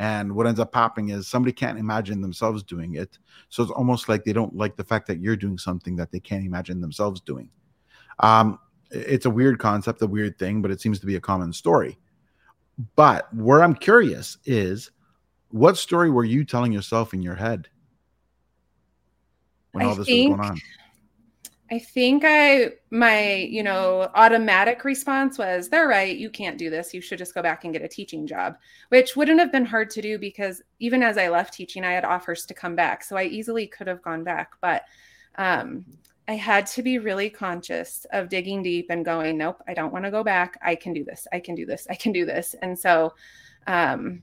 [0.00, 3.18] And what ends up happening is somebody can't imagine themselves doing it.
[3.50, 6.20] So it's almost like they don't like the fact that you're doing something that they
[6.20, 7.50] can't imagine themselves doing.
[8.20, 8.58] Um,
[8.90, 11.98] it's a weird concept, a weird thing, but it seems to be a common story.
[12.96, 14.90] But where I'm curious is
[15.50, 17.68] what story were you telling yourself in your head
[19.72, 20.60] when all this think, was going on?
[21.72, 26.92] I think I my, you know, automatic response was they're right, you can't do this.
[26.92, 28.56] You should just go back and get a teaching job,
[28.88, 32.04] which wouldn't have been hard to do because even as I left teaching, I had
[32.04, 33.04] offers to come back.
[33.04, 34.82] So I easily could have gone back, but
[35.36, 35.84] um
[36.26, 40.04] I had to be really conscious of digging deep and going, nope, I don't want
[40.04, 40.58] to go back.
[40.62, 41.26] I can do this.
[41.32, 41.86] I can do this.
[41.90, 42.54] I can do this.
[42.62, 43.14] And so
[43.68, 44.22] um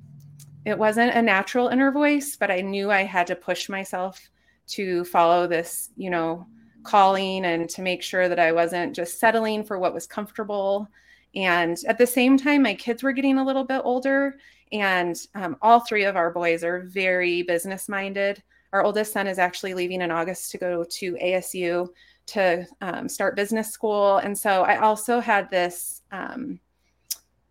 [0.65, 4.19] it wasn't a natural inner voice, but I knew I had to push myself
[4.67, 6.45] to follow this, you know,
[6.88, 10.88] calling and to make sure that I wasn't just settling for what was comfortable.
[11.36, 14.38] And at the same time, my kids were getting a little bit older,
[14.71, 18.41] and um, all three of our boys are very business minded.
[18.73, 21.89] Our oldest son is actually leaving in August to go to ASU
[22.28, 24.17] to um, start business school.
[24.17, 26.60] And so I also had this um,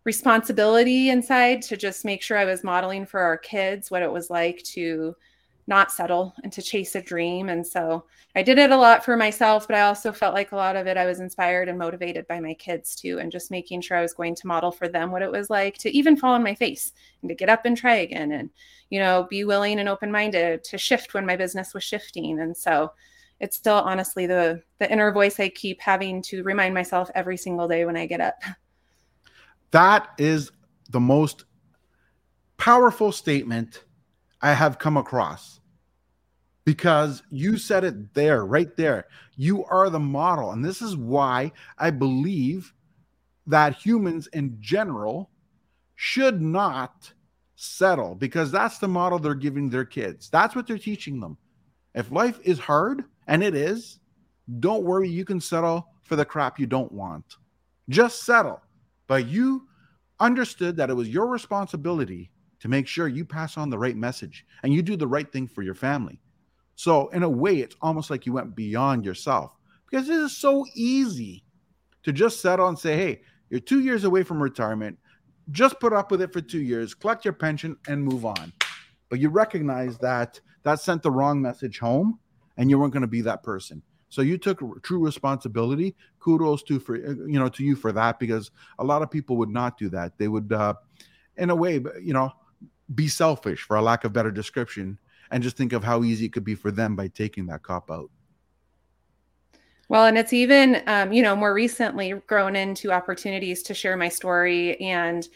[0.03, 4.29] responsibility inside to just make sure I was modeling for our kids what it was
[4.29, 5.15] like to
[5.67, 7.49] not settle and to chase a dream.
[7.49, 10.55] And so I did it a lot for myself, but I also felt like a
[10.55, 13.81] lot of it I was inspired and motivated by my kids too, and just making
[13.81, 16.33] sure I was going to model for them what it was like to even fall
[16.33, 18.49] on my face and to get up and try again and,
[18.89, 22.39] you know, be willing and open minded to shift when my business was shifting.
[22.39, 22.93] And so
[23.39, 27.67] it's still honestly the the inner voice I keep having to remind myself every single
[27.67, 28.41] day when I get up.
[29.71, 30.49] That is
[30.91, 31.43] the most
[32.55, 33.83] powerful statement
[34.41, 35.59] I have come across
[36.65, 39.07] because you said it there, right there.
[39.35, 40.51] You are the model.
[40.51, 42.73] And this is why I believe
[43.47, 45.29] that humans in general
[45.95, 47.11] should not
[47.55, 50.29] settle because that's the model they're giving their kids.
[50.29, 51.37] That's what they're teaching them.
[51.95, 53.99] If life is hard, and it is,
[54.59, 57.37] don't worry, you can settle for the crap you don't want.
[57.89, 58.61] Just settle.
[59.07, 59.67] But you
[60.19, 64.45] understood that it was your responsibility to make sure you pass on the right message
[64.63, 66.19] and you do the right thing for your family.
[66.75, 69.57] So, in a way, it's almost like you went beyond yourself
[69.89, 71.43] because it is so easy
[72.03, 74.97] to just settle and say, hey, you're two years away from retirement.
[75.51, 78.53] Just put up with it for two years, collect your pension, and move on.
[79.09, 82.19] But you recognize that that sent the wrong message home
[82.57, 83.81] and you weren't going to be that person.
[84.09, 85.95] So you took true responsibility.
[86.19, 89.49] Kudos to for you know to you for that because a lot of people would
[89.49, 90.17] not do that.
[90.17, 90.75] They would, uh,
[91.37, 92.31] in a way, you know,
[92.93, 94.97] be selfish for a lack of better description
[95.31, 97.91] and just think of how easy it could be for them by taking that cop
[97.91, 98.09] out.
[99.89, 104.09] Well, and it's even, um, you know, more recently grown into opportunities to share my
[104.09, 105.27] story and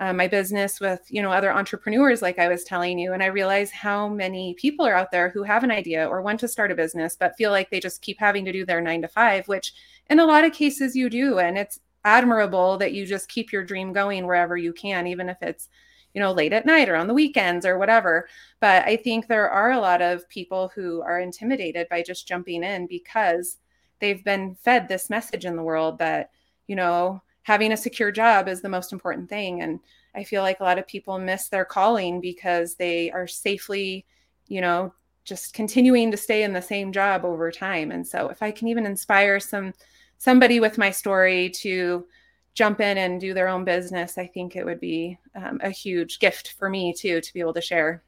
[0.00, 3.12] uh, my business with, you know, other entrepreneurs, like I was telling you.
[3.12, 6.40] And I realize how many people are out there who have an idea or want
[6.40, 9.02] to start a business, but feel like they just keep having to do their nine
[9.02, 9.74] to five, which
[10.08, 11.38] in a lot of cases you do.
[11.38, 15.36] And it's admirable that you just keep your dream going wherever you can, even if
[15.42, 15.68] it's,
[16.14, 18.28] you know, late at night or on the weekends or whatever.
[18.60, 22.64] But I think there are a lot of people who are intimidated by just jumping
[22.64, 23.58] in because
[24.00, 26.30] they've been fed this message in the world that
[26.66, 29.78] you know having a secure job is the most important thing and
[30.14, 34.04] i feel like a lot of people miss their calling because they are safely
[34.48, 34.92] you know
[35.24, 38.68] just continuing to stay in the same job over time and so if i can
[38.68, 39.72] even inspire some
[40.18, 42.06] somebody with my story to
[42.54, 46.18] jump in and do their own business i think it would be um, a huge
[46.18, 48.02] gift for me too to be able to share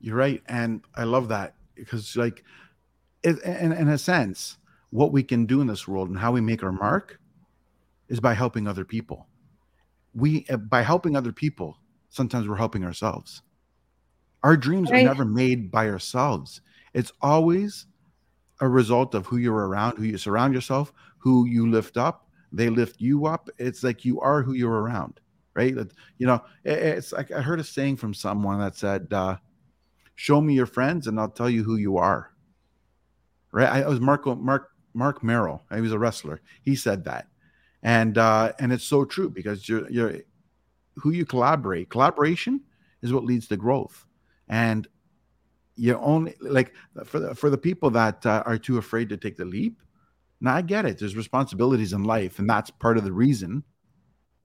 [0.00, 2.44] you're right and i love that because like
[3.26, 4.58] in, in a sense,
[4.90, 7.20] what we can do in this world and how we make our mark
[8.08, 9.26] is by helping other people.
[10.14, 13.42] We, uh, by helping other people, sometimes we're helping ourselves.
[14.42, 15.02] Our dreams right.
[15.02, 16.60] are never made by ourselves.
[16.94, 17.86] It's always
[18.60, 22.25] a result of who you're around, who you surround yourself, who you lift up.
[22.56, 23.50] They lift you up.
[23.58, 25.20] It's like you are who you're around,
[25.54, 25.74] right?
[26.18, 29.36] You know, it's like I heard a saying from someone that said, uh,
[30.14, 32.30] "Show me your friends, and I'll tell you who you are."
[33.56, 33.84] right?
[33.84, 35.62] I, was Marco Mark Mark Merrill.
[35.74, 36.42] He was a wrestler.
[36.62, 37.28] He said that,
[37.82, 40.18] and uh, and it's so true because you're you're
[40.96, 41.88] who you collaborate.
[41.88, 42.60] Collaboration
[43.00, 44.06] is what leads to growth,
[44.48, 44.86] and
[45.74, 49.38] you only like for the, for the people that uh, are too afraid to take
[49.38, 49.80] the leap.
[50.40, 50.98] Now I get it.
[50.98, 53.64] There's responsibilities in life, and that's part of the reason.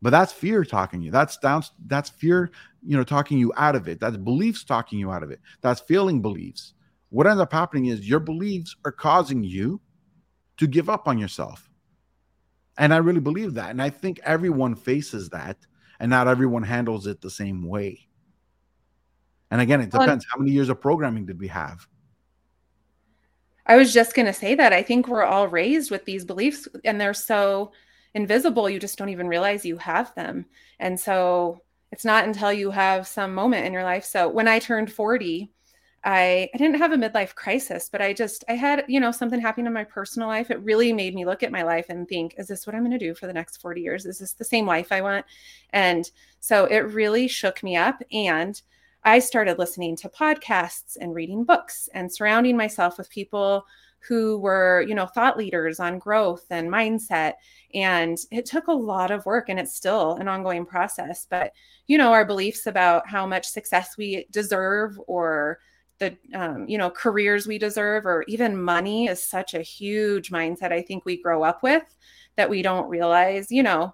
[0.01, 1.11] But that's fear talking you.
[1.11, 1.63] That's down.
[1.85, 2.51] That's fear,
[2.85, 3.99] you know, talking you out of it.
[3.99, 5.39] That's beliefs talking you out of it.
[5.61, 6.73] That's feeling beliefs
[7.11, 9.79] what ends up happening is your beliefs are causing you
[10.57, 11.69] to give up on yourself.
[12.77, 13.69] And I really believe that.
[13.69, 15.57] And I think everyone faces that,
[15.99, 18.07] and not everyone handles it the same way.
[19.51, 20.25] And again, it depends.
[20.31, 21.85] How many years of programming did we have?
[23.65, 24.73] I was just going to say that.
[24.73, 27.71] I think we're all raised with these beliefs, and they're so
[28.13, 30.45] invisible, you just don't even realize you have them.
[30.79, 34.05] And so it's not until you have some moment in your life.
[34.05, 35.51] So when I turned 40,
[36.03, 39.39] I, I didn't have a midlife crisis, but I just, I had, you know, something
[39.39, 40.49] happening in my personal life.
[40.49, 42.97] It really made me look at my life and think, is this what I'm going
[42.97, 44.05] to do for the next 40 years?
[44.05, 45.25] Is this the same life I want?
[45.71, 48.01] And so it really shook me up.
[48.11, 48.59] And
[49.03, 53.65] I started listening to podcasts and reading books and surrounding myself with people
[54.07, 57.33] who were, you know, thought leaders on growth and mindset.
[57.73, 61.27] And it took a lot of work and it's still an ongoing process.
[61.29, 61.53] But,
[61.87, 65.59] you know, our beliefs about how much success we deserve or
[66.01, 70.71] the um, you know careers we deserve or even money is such a huge mindset
[70.71, 71.83] i think we grow up with
[72.35, 73.93] that we don't realize you know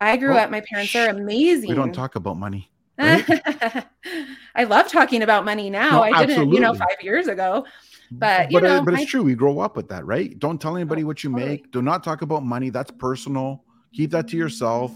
[0.00, 3.84] i grew well, up my parents are amazing we don't talk about money right?
[4.54, 5.90] i love talking about money now.
[5.90, 7.64] No, i didn't you know five years ago
[8.10, 10.38] but you but, uh, know but it's I, true we grow up with that right?
[10.38, 11.50] Don't tell anybody what you totally.
[11.50, 11.70] make.
[11.72, 13.64] Do not talk about money that's personal.
[13.92, 14.92] Keep that to yourself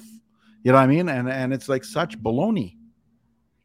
[0.62, 1.08] you know what i mean?
[1.08, 2.76] And and it's like such baloney.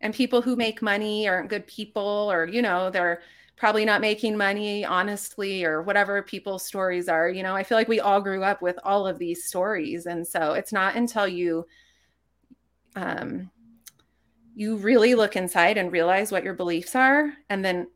[0.02, 3.22] And people who make money aren't good people or you know they're
[3.56, 7.56] probably not making money honestly or whatever people's stories are you know?
[7.56, 10.74] I feel like we all grew up with all of these stories and so it's
[10.74, 11.66] not until you
[12.96, 13.50] um
[14.58, 17.88] you really look inside and realize what your beliefs are and then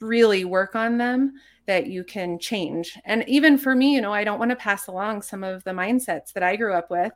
[0.00, 1.32] really work on them
[1.66, 4.86] that you can change and even for me you know i don't want to pass
[4.86, 7.12] along some of the mindsets that i grew up with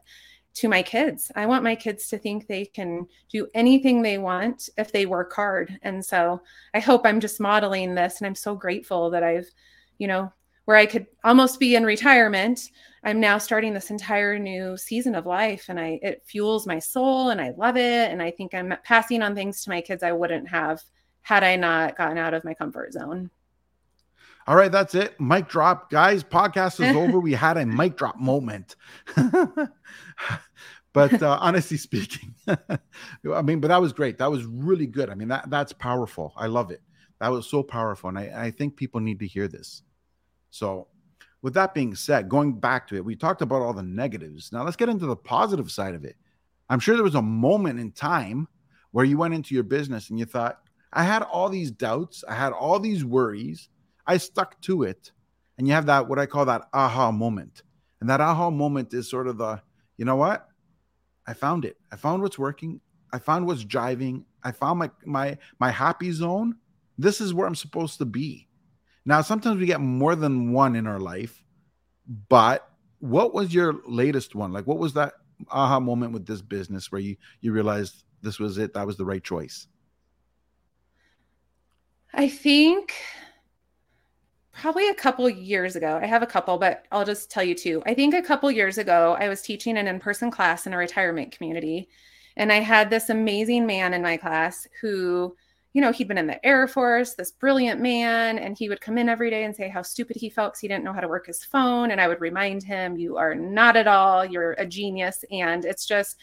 [0.58, 1.30] to my kids.
[1.36, 5.32] I want my kids to think they can do anything they want if they work
[5.32, 5.78] hard.
[5.82, 6.42] And so
[6.74, 8.18] I hope I'm just modeling this.
[8.18, 9.48] And I'm so grateful that I've,
[9.98, 10.32] you know,
[10.64, 12.70] where I could almost be in retirement,
[13.04, 17.30] I'm now starting this entire new season of life and I it fuels my soul
[17.30, 20.12] and I love it and I think I'm passing on things to my kids I
[20.12, 20.82] wouldn't have
[21.22, 23.30] had I not gotten out of my comfort zone.
[24.48, 25.20] All right, that's it.
[25.20, 26.24] Mic drop, guys.
[26.24, 27.20] Podcast is over.
[27.20, 28.76] we had a mic drop moment.
[30.94, 34.16] but uh, honestly speaking, I mean, but that was great.
[34.16, 35.10] That was really good.
[35.10, 36.32] I mean, that that's powerful.
[36.34, 36.80] I love it.
[37.20, 39.82] That was so powerful, and I, I think people need to hear this.
[40.50, 40.88] So,
[41.42, 44.52] with that being said, going back to it, we talked about all the negatives.
[44.52, 46.16] Now let's get into the positive side of it.
[46.68, 48.48] I'm sure there was a moment in time
[48.90, 50.60] where you went into your business and you thought,
[50.92, 53.68] I had all these doubts, I had all these worries,
[54.06, 55.12] I stuck to it,
[55.58, 57.62] and you have that what I call that aha moment.
[58.00, 59.60] And that aha moment is sort of the,
[59.96, 60.48] you know what?
[61.26, 61.76] I found it.
[61.92, 62.80] I found what's working.
[63.12, 64.24] I found what's driving.
[64.42, 66.56] I found my my my happy zone.
[66.96, 68.47] This is where I'm supposed to be.
[69.08, 71.42] Now, sometimes we get more than one in our life,
[72.28, 74.52] but what was your latest one?
[74.52, 75.14] Like, what was that
[75.50, 78.74] aha moment with this business where you you realized this was it?
[78.74, 79.66] That was the right choice.
[82.12, 82.92] I think
[84.52, 85.98] probably a couple years ago.
[86.02, 87.82] I have a couple, but I'll just tell you two.
[87.86, 90.76] I think a couple years ago, I was teaching an in person class in a
[90.76, 91.88] retirement community.
[92.36, 95.34] And I had this amazing man in my class who,
[95.78, 98.40] you know, he'd been in the Air Force, this brilliant man.
[98.40, 100.66] And he would come in every day and say how stupid he felt because he
[100.66, 101.92] didn't know how to work his phone.
[101.92, 105.24] And I would remind him, you are not at all, you're a genius.
[105.30, 106.16] And it's just,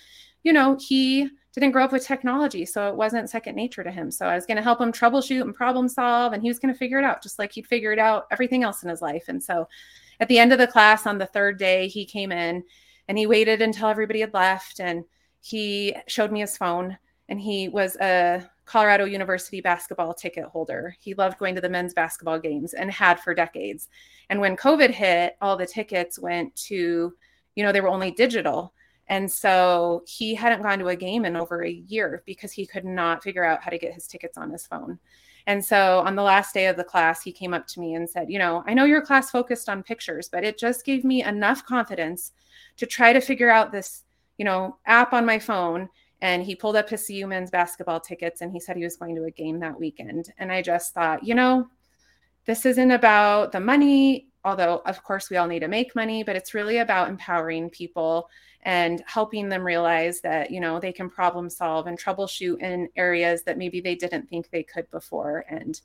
[0.43, 4.11] you know, he didn't grow up with technology, so it wasn't second nature to him.
[4.11, 6.73] So I was going to help him troubleshoot and problem solve, and he was going
[6.73, 9.29] to figure it out just like he'd figured out everything else in his life.
[9.29, 9.69] And so
[10.19, 12.61] at the end of the class on the third day, he came in
[13.07, 15.05] and he waited until everybody had left and
[15.39, 16.97] he showed me his phone
[17.29, 20.95] and he was a Colorado University basketball ticket holder.
[20.99, 23.89] He loved going to the men's basketball games and had for decades.
[24.29, 27.13] And when COVID hit, all the tickets went to,
[27.55, 28.73] you know, they were only digital.
[29.07, 32.85] And so he hadn't gone to a game in over a year because he could
[32.85, 34.97] not figure out how to get his tickets on his phone.
[35.47, 38.09] And so on the last day of the class, he came up to me and
[38.09, 41.23] said, You know, I know your class focused on pictures, but it just gave me
[41.23, 42.31] enough confidence
[42.77, 44.03] to try to figure out this,
[44.37, 45.87] you know, app on my phone.
[46.25, 49.15] And he pulled up his CU men's basketball tickets and he said he was going
[49.15, 50.33] to a game that weekend.
[50.39, 51.67] And I just thought, you know,
[52.45, 56.35] this isn't about the money, although, of course, we all need to make money, but
[56.35, 58.27] it's really about empowering people
[58.63, 63.43] and helping them realize that you know they can problem solve and troubleshoot in areas
[63.43, 65.81] that maybe they didn't think they could before and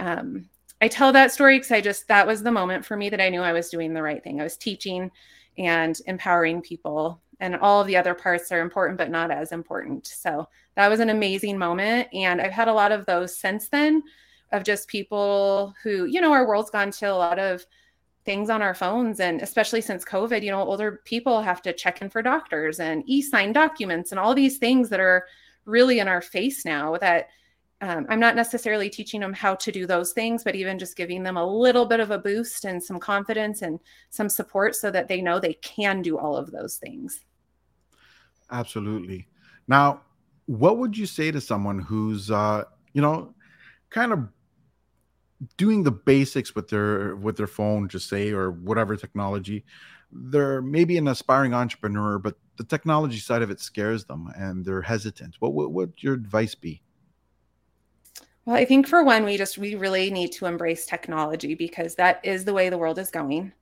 [0.00, 0.44] um,
[0.80, 3.28] i tell that story because i just that was the moment for me that i
[3.28, 5.08] knew i was doing the right thing i was teaching
[5.58, 10.06] and empowering people and all of the other parts are important but not as important.
[10.06, 12.08] So that was an amazing moment.
[12.12, 14.02] And i've had a lot of those since then
[14.52, 17.64] of just people who you know our world's gone to a lot of
[18.24, 22.02] things on our phones and especially since covid you know older people have to check
[22.02, 25.26] in for doctors and e-sign documents and all these things that are
[25.64, 27.28] really in our face now that
[27.80, 31.22] um, i'm not necessarily teaching them how to do those things but even just giving
[31.22, 33.78] them a little bit of a boost and some confidence and
[34.10, 37.24] some support so that they know they can do all of those things
[38.50, 39.28] absolutely.
[39.66, 40.02] Now
[40.48, 43.34] what would you say to someone who's uh you know
[43.90, 44.28] kind of
[45.56, 49.64] doing the basics with their with their phone just say or whatever technology?
[50.10, 54.82] They're maybe an aspiring entrepreneur but the technology side of it scares them and they're
[54.82, 55.36] hesitant.
[55.38, 56.82] What what would your advice be?
[58.46, 62.20] Well i think for one we just we really need to embrace technology because that
[62.24, 63.52] is the way the world is going.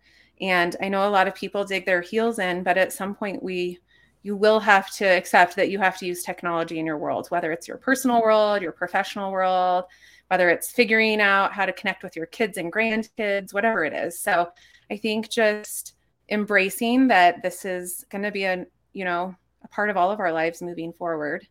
[0.41, 3.43] And i know a lot of people dig their heels in but at some point
[3.43, 3.81] we
[4.27, 7.53] you will have to accept that you have to use technology in your world whether
[7.53, 9.85] it's your personal world your professional world
[10.29, 14.19] whether it's figuring out how to connect with your kids and grandkids, whatever it is.
[14.19, 14.49] So
[14.91, 15.95] I think just
[16.29, 20.21] embracing that this is going to be a, you know, a part of all of
[20.21, 21.47] our lives moving forward.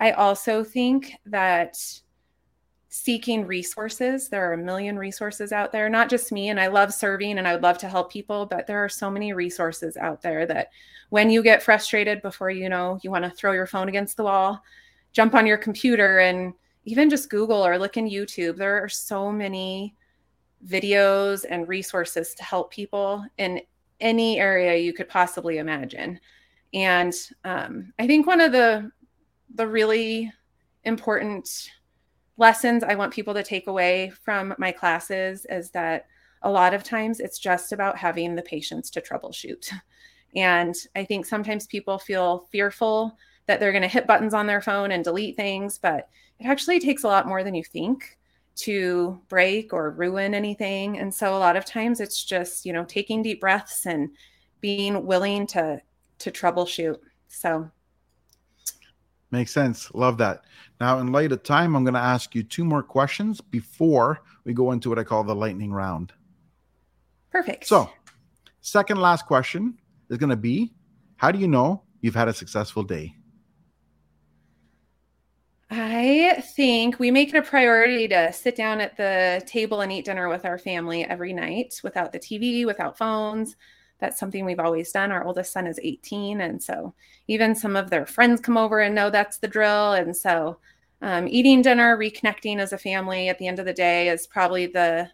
[0.00, 1.76] I also think that
[2.90, 6.48] seeking resources, there are a million resources out there, not just me.
[6.48, 9.08] And I love serving and I would love to help people, but there are so
[9.08, 10.70] many resources out there that
[11.10, 14.24] when you get frustrated before you know you want to throw your phone against the
[14.24, 14.60] wall,
[15.12, 16.52] jump on your computer and
[16.84, 19.94] even just Google or look in YouTube, there are so many
[20.66, 23.60] videos and resources to help people in
[24.00, 26.18] any area you could possibly imagine.
[26.74, 27.14] And
[27.44, 28.90] um, I think one of the
[29.54, 30.32] the really
[30.84, 31.70] important
[32.40, 36.06] lessons I want people to take away from my classes is that
[36.42, 39.70] a lot of times it's just about having the patience to troubleshoot.
[40.36, 44.60] And I think sometimes people feel fearful that they're going to hit buttons on their
[44.60, 48.16] phone and delete things, but it actually takes a lot more than you think
[48.58, 51.00] to break or ruin anything.
[51.00, 54.10] And so a lot of times it's just, you know, taking deep breaths and
[54.60, 55.82] being willing to
[56.20, 57.00] to troubleshoot.
[57.26, 57.68] So
[59.30, 59.92] makes sense.
[59.94, 60.44] Love that.
[60.80, 64.52] Now, in light of time, I'm going to ask you two more questions before we
[64.52, 66.12] go into what I call the lightning round.
[67.30, 67.66] Perfect.
[67.66, 67.90] So,
[68.60, 69.78] second last question
[70.08, 70.72] is going to be
[71.16, 73.14] how do you know you've had a successful day?
[75.70, 80.04] I think we make it a priority to sit down at the table and eat
[80.04, 83.54] dinner with our family every night without the TV, without phones.
[84.00, 85.12] That's something we've always done.
[85.12, 86.40] Our oldest son is 18.
[86.40, 86.94] And so
[87.28, 89.92] even some of their friends come over and know that's the drill.
[89.92, 90.58] And so
[91.02, 94.66] um, eating dinner, reconnecting as a family at the end of the day is probably
[94.66, 95.10] the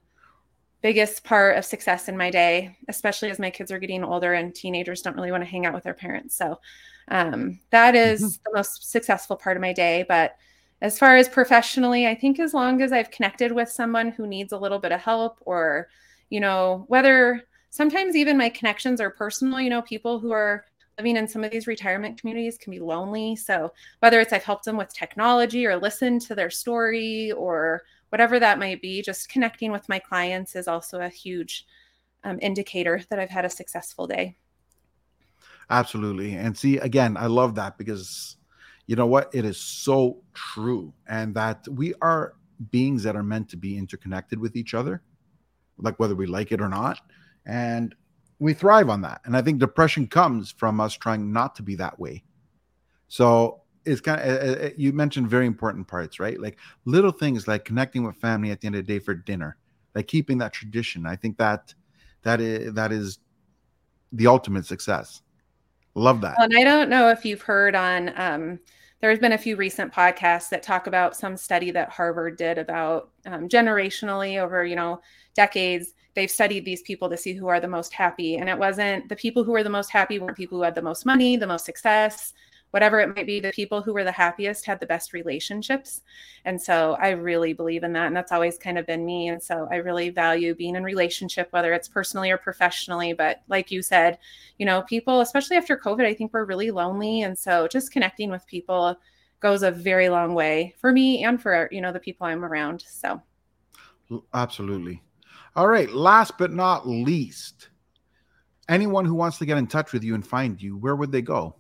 [0.83, 4.55] biggest part of success in my day, especially as my kids are getting older and
[4.55, 6.37] teenagers don't really want to hang out with their parents.
[6.37, 6.61] So
[7.09, 8.43] um, that is mm-hmm.
[8.45, 10.05] the most successful part of my day.
[10.09, 10.37] But
[10.83, 14.53] as far as professionally, I think as long as I've connected with someone who needs
[14.53, 15.89] a little bit of help or,
[16.31, 20.65] you know, whether sometimes even my connections are personal, you know, people who are
[20.99, 23.37] living in some of these retirement communities can be lonely.
[23.37, 28.41] So whether it's I've helped them with technology or listened to their story or whatever
[28.41, 31.67] that might be, just connecting with my clients is also a huge
[32.25, 34.37] um, indicator that I've had a successful day.
[35.69, 36.35] Absolutely.
[36.35, 38.37] And see, again, I love that because
[38.87, 39.35] you know what?
[39.35, 40.95] It is so true.
[41.09, 42.35] And that we are
[42.71, 45.03] beings that are meant to be interconnected with each other,
[45.79, 47.01] like whether we like it or not.
[47.47, 47.95] And
[48.39, 49.23] we thrive on that.
[49.25, 52.25] And I think depression comes from us trying not to be that way.
[53.09, 56.39] So it's kind of uh, uh, uh, you mentioned very important parts, right?
[56.41, 59.57] Like little things like connecting with family at the end of the day for dinner,
[59.95, 61.07] like keeping that tradition.
[61.07, 61.73] I think that
[62.23, 63.21] that is that is
[64.13, 65.23] the ultimate success.
[65.95, 66.35] Love that.
[66.37, 68.59] Well, and I don't know if you've heard on um,
[69.01, 73.11] there's been a few recent podcasts that talk about some study that Harvard did about
[73.25, 75.01] um, generationally over you know
[75.35, 75.95] decades.
[76.17, 79.15] They've studied these people to see who are the most happy, and it wasn't the
[79.15, 81.65] people who were the most happy weren't people who had the most money, the most
[81.65, 82.33] success
[82.71, 86.03] whatever it might be, the people who were the happiest had the best relationships.
[86.45, 88.07] And so I really believe in that.
[88.07, 89.29] And that's always kind of been me.
[89.29, 93.13] And so I really value being in relationship, whether it's personally or professionally.
[93.13, 94.19] But like you said,
[94.59, 97.23] you know, people, especially after COVID, I think we're really lonely.
[97.23, 98.97] And so just connecting with people
[99.41, 102.83] goes a very long way for me and for, you know, the people I'm around.
[102.87, 103.23] So
[104.35, 105.03] absolutely.
[105.57, 105.91] All right.
[105.91, 107.71] Last but not least,
[108.69, 111.23] anyone who wants to get in touch with you and find you, where would they
[111.23, 111.57] go?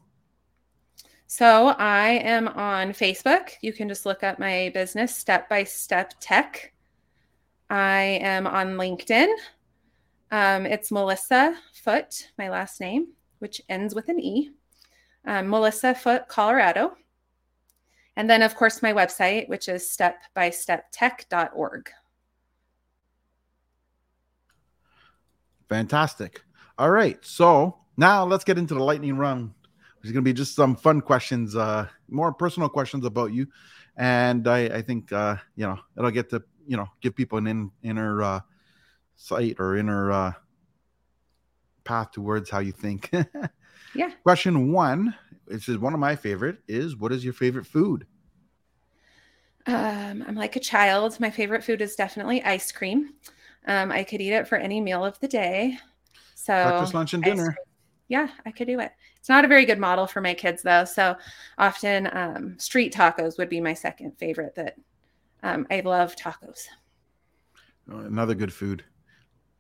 [1.26, 3.52] So I am on Facebook.
[3.62, 6.74] You can just look up my business, Step by Step Tech.
[7.70, 9.32] I am on LinkedIn.
[10.30, 14.50] Um, it's Melissa Foote, my last name, which ends with an E.
[15.24, 16.98] Um, Melissa Foote, Colorado.
[18.14, 21.90] And then, of course, my website, which is stepbysteptech.org.
[25.68, 26.42] Fantastic.
[26.78, 27.18] All right.
[27.24, 29.52] So now let's get into the lightning round
[30.06, 33.48] there's going to be just some fun questions, uh, more personal questions about you,
[33.96, 37.48] and I, I think uh, you know it'll get to you know give people an
[37.48, 38.40] in, inner uh,
[39.16, 40.32] sight or inner uh,
[41.82, 43.10] path towards how you think.
[43.96, 44.12] yeah.
[44.22, 45.12] Question one,
[45.46, 48.06] which is one of my favorite, is what is your favorite food?
[49.66, 51.18] Um, I'm like a child.
[51.18, 53.14] My favorite food is definitely ice cream.
[53.66, 55.78] Um, I could eat it for any meal of the day.
[56.34, 57.56] So breakfast, lunch, and dinner.
[58.08, 58.92] Yeah, I could do it.
[59.18, 60.84] It's not a very good model for my kids though.
[60.84, 61.16] So
[61.58, 64.54] often um, street tacos would be my second favorite.
[64.54, 64.76] That
[65.42, 66.66] um, I love tacos.
[67.90, 68.84] Oh, another good food.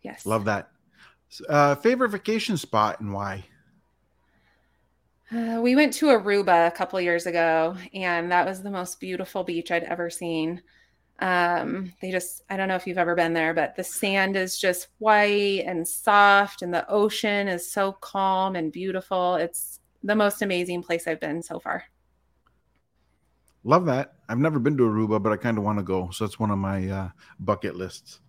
[0.02, 0.26] Yes.
[0.26, 0.70] Love that.
[1.48, 3.44] Uh, favorite vacation spot and why?
[5.32, 9.42] Uh, we went to Aruba a couple years ago, and that was the most beautiful
[9.42, 10.62] beach I'd ever seen.
[11.18, 14.58] Um, they just, I don't know if you've ever been there, but the sand is
[14.58, 19.36] just white and soft, and the ocean is so calm and beautiful.
[19.36, 21.84] It's the most amazing place I've been so far.
[23.64, 24.14] Love that.
[24.28, 26.10] I've never been to Aruba, but I kind of want to go.
[26.10, 27.08] So that's one of my uh,
[27.40, 28.20] bucket lists.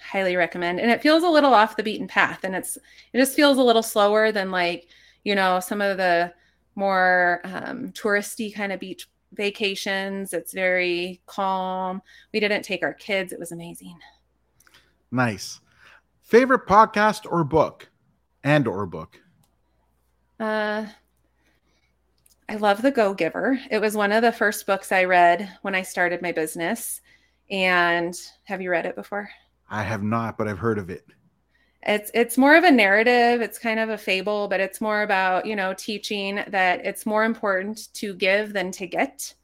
[0.00, 0.80] Highly recommend.
[0.80, 2.76] And it feels a little off the beaten path, and it's
[3.12, 4.88] it just feels a little slower than like
[5.22, 6.32] you know some of the
[6.74, 10.32] more um, touristy kind of beach vacations.
[10.32, 12.02] It's very calm.
[12.32, 13.32] We didn't take our kids.
[13.32, 13.98] It was amazing.
[15.10, 15.60] Nice.
[16.22, 17.90] Favorite podcast or book?
[18.42, 19.20] And or book?
[20.40, 20.86] Uh
[22.48, 23.58] I love The Go Giver.
[23.70, 27.00] It was one of the first books I read when I started my business.
[27.50, 28.14] And
[28.44, 29.30] have you read it before?
[29.70, 31.04] I have not, but I've heard of it
[31.86, 35.44] it's it's more of a narrative it's kind of a fable but it's more about
[35.46, 39.34] you know teaching that it's more important to give than to get.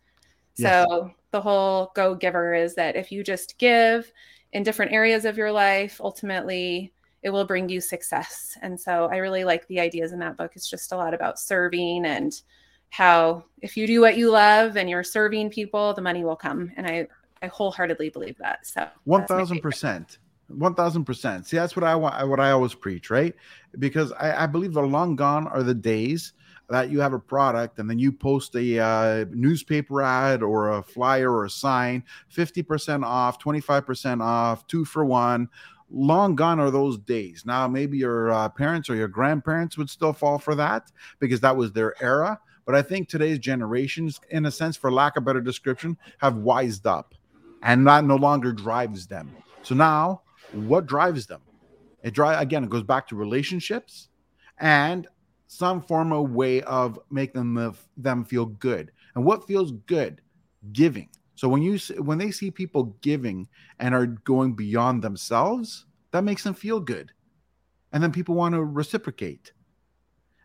[0.56, 0.86] Yes.
[0.86, 4.12] so the whole go giver is that if you just give
[4.52, 8.56] in different areas of your life ultimately it will bring you success.
[8.62, 10.52] And so i really like the ideas in that book.
[10.54, 12.40] It's just a lot about serving and
[12.88, 16.72] how if you do what you love and you're serving people the money will come.
[16.76, 17.06] And i
[17.42, 18.66] i wholeheartedly believe that.
[18.66, 20.18] So 1000%
[20.50, 21.46] one thousand percent.
[21.46, 22.28] See, that's what I want.
[22.28, 23.34] What I always preach, right?
[23.78, 26.32] Because I, I, believe the long gone are the days
[26.68, 30.82] that you have a product and then you post a uh, newspaper ad or a
[30.82, 35.48] flyer or a sign, fifty percent off, twenty five percent off, two for one.
[35.92, 37.42] Long gone are those days.
[37.44, 41.56] Now, maybe your uh, parents or your grandparents would still fall for that because that
[41.56, 42.38] was their era.
[42.64, 46.86] But I think today's generations, in a sense, for lack of better description, have wised
[46.86, 47.16] up,
[47.64, 49.34] and that no longer drives them.
[49.62, 50.22] So now
[50.52, 51.40] what drives them?
[52.02, 54.08] It drive again, it goes back to relationships
[54.58, 55.06] and
[55.46, 58.92] some form of way of making them them feel good.
[59.14, 60.20] And what feels good?
[60.72, 61.08] Giving.
[61.34, 63.48] So when you when they see people giving
[63.78, 67.12] and are going beyond themselves, that makes them feel good.
[67.92, 69.52] And then people want to reciprocate.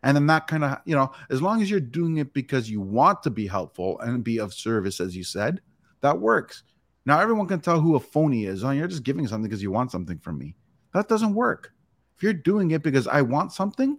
[0.02, 2.80] And then that kind of, you know, as long as you're doing it because you
[2.80, 5.60] want to be helpful and be of service, as you said,
[6.00, 6.62] that works.
[7.06, 8.64] Now everyone can tell who a phony is.
[8.64, 10.56] Oh, you're just giving something because you want something from me.
[10.92, 11.72] That doesn't work.
[12.16, 13.98] If you're doing it because I want something,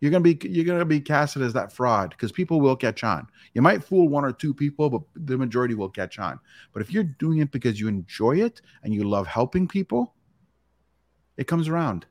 [0.00, 3.28] you're gonna be you're gonna be casted as that fraud because people will catch on.
[3.54, 6.40] You might fool one or two people, but the majority will catch on.
[6.72, 10.14] But if you're doing it because you enjoy it and you love helping people,
[11.36, 12.06] it comes around.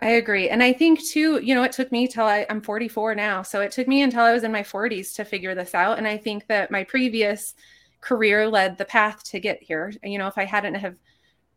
[0.00, 0.48] I agree.
[0.48, 3.42] And I think too, you know, it took me till I, I'm 44 now.
[3.42, 5.98] So it took me until I was in my 40s to figure this out.
[5.98, 7.54] And I think that my previous
[8.00, 9.92] career led the path to get here.
[10.02, 10.96] You know, if I hadn't have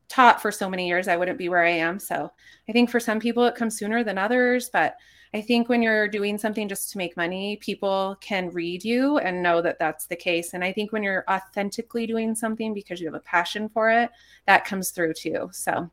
[0.09, 1.99] taught for so many years, I wouldn't be where I am.
[1.99, 2.31] So
[2.67, 4.95] I think for some people it comes sooner than others, but
[5.33, 9.41] I think when you're doing something just to make money, people can read you and
[9.41, 10.53] know that that's the case.
[10.53, 14.09] And I think when you're authentically doing something because you have a passion for it,
[14.45, 15.49] that comes through too.
[15.53, 15.89] So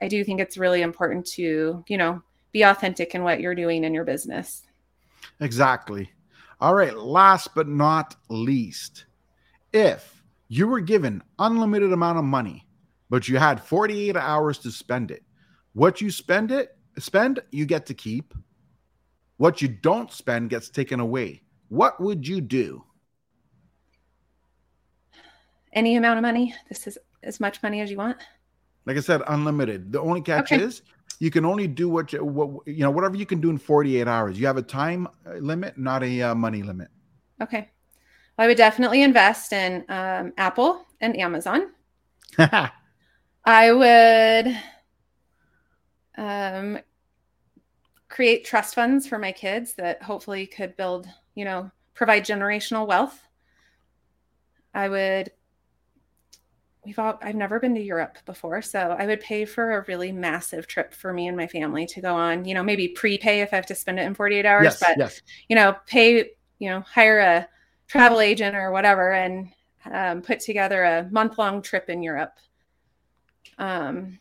[0.00, 2.22] I do think it's really important to, you know,
[2.52, 4.62] be authentic in what you're doing in your business.
[5.40, 6.10] Exactly.
[6.60, 6.96] All right.
[6.96, 9.04] Last but not least,
[9.74, 12.66] if you were given unlimited amount of money,
[13.10, 15.22] but you had 48 hours to spend it,
[15.74, 18.34] what you spend it spend, you get to keep.
[19.36, 21.42] What you don't spend gets taken away.
[21.68, 22.84] What would you do?
[25.72, 26.54] Any amount of money.
[26.68, 28.16] This is as much money as you want.
[28.86, 29.90] Like I said, unlimited.
[29.90, 30.62] The only catch okay.
[30.62, 30.82] is
[31.18, 34.06] you can only do what you what you know whatever you can do in 48
[34.06, 34.38] hours.
[34.38, 35.08] You have a time
[35.40, 36.88] limit, not a uh, money limit.
[37.42, 37.70] Okay.
[38.36, 41.70] I would definitely invest in um, Apple and Amazon.
[43.44, 44.58] I would
[46.16, 46.78] um,
[48.08, 53.20] create trust funds for my kids that hopefully could build, you know, provide generational wealth.
[54.72, 55.30] I would
[56.84, 60.12] we've all I've never been to Europe before, so I would pay for a really
[60.12, 63.52] massive trip for me and my family to go on, you know, maybe prepay if
[63.52, 65.22] I have to spend it in 48 hours, yes, but yes.
[65.48, 67.48] you know, pay, you know, hire a
[67.86, 69.48] travel agent or whatever and
[69.90, 72.38] um, put together a month long trip in Europe.
[73.58, 74.18] Um,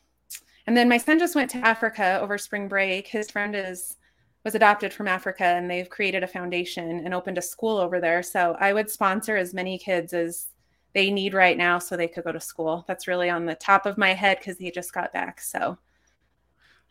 [0.67, 3.07] and then my son just went to Africa over spring break.
[3.07, 3.97] His friend is
[4.43, 8.21] was adopted from Africa and they've created a foundation and opened a school over there.
[8.21, 10.47] So I would sponsor as many kids as
[10.93, 12.83] they need right now so they could go to school.
[12.87, 15.39] That's really on the top of my head because he just got back.
[15.39, 15.77] So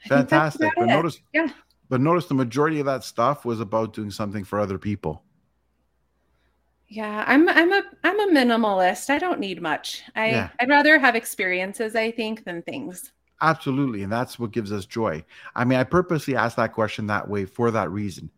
[0.08, 0.72] fantastic.
[0.76, 1.48] But notice, yeah.
[1.90, 5.22] But notice the majority of that stuff was about doing something for other people.
[6.92, 9.08] Yeah, I'm I'm a I'm a minimalist.
[9.08, 10.02] I don't need much.
[10.14, 10.48] I yeah.
[10.60, 13.12] I'd rather have experiences, I think, than things.
[13.40, 15.24] Absolutely, and that's what gives us joy.
[15.54, 18.30] I mean, I purposely asked that question that way for that reason,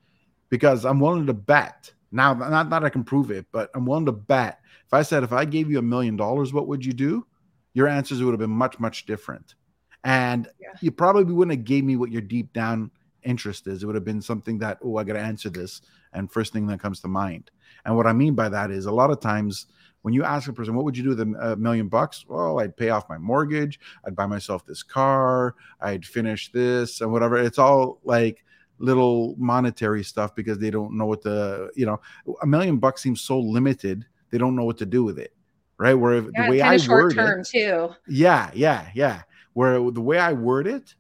[0.51, 2.33] because I'm willing to bet now.
[2.33, 4.61] Not that I can prove it, but I'm willing to bet.
[4.87, 7.27] If I said if I gave you a million dollars, what would you do?
[7.73, 9.57] Your answers would have been much much different,
[10.05, 10.75] and yeah.
[10.81, 12.93] you probably wouldn't have gave me what your deep down
[13.25, 13.83] interest is.
[13.83, 15.83] It would have been something that oh, I got to answer this,
[16.13, 17.51] and first thing that comes to mind.
[17.85, 19.67] And what I mean by that is a lot of times
[20.03, 22.27] when you ask a person, what would you do with a million bucks?
[22.29, 23.81] Well, I'd pay off my mortgage.
[24.07, 25.55] I'd buy myself this car.
[25.81, 27.39] I'd finish this and whatever.
[27.39, 28.45] It's all like
[28.79, 32.01] little monetary stuff because they don't know what the, you know,
[32.43, 34.05] a million bucks seems so limited.
[34.31, 35.33] They don't know what to do with it.
[35.79, 35.95] Right.
[35.95, 37.95] Where yeah, the way I word term it, too.
[38.07, 38.51] Yeah.
[38.53, 38.91] Yeah.
[38.95, 39.23] Yeah.
[39.55, 40.95] Where the way I word it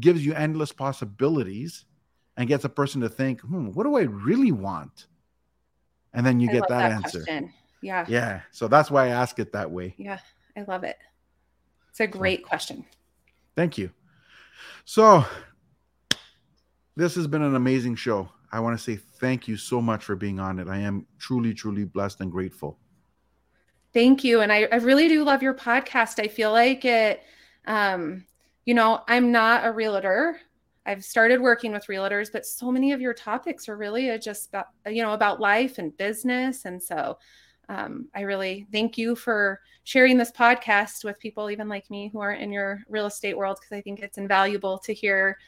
[0.00, 1.84] gives you endless possibilities
[2.36, 5.06] and gets a person to think, hmm, what do I really want?
[6.14, 7.18] And then you I get that, that, answer.
[7.22, 7.52] Question.
[7.82, 8.06] Yeah.
[8.08, 8.40] Yeah.
[8.50, 9.94] So that's why I ask it that way.
[9.98, 10.18] Yeah.
[10.56, 10.96] I love it.
[11.90, 12.84] It's a great so, question.
[13.56, 13.90] Thank you.
[14.84, 15.24] So
[16.96, 18.28] this has been an amazing show.
[18.52, 20.68] I want to say thank you so much for being on it.
[20.68, 22.78] I am truly, truly blessed and grateful.
[23.92, 24.40] Thank you.
[24.40, 26.22] And I, I really do love your podcast.
[26.22, 27.22] I feel like it,
[27.66, 28.24] um,
[28.64, 30.40] you know, I'm not a realtor.
[30.86, 34.66] I've started working with realtors, but so many of your topics are really just about,
[34.86, 36.66] you know, about life and business.
[36.66, 37.18] And so
[37.68, 42.20] um, I really thank you for sharing this podcast with people, even like me, who
[42.20, 45.38] aren't in your real estate world, because I think it's invaluable to hear,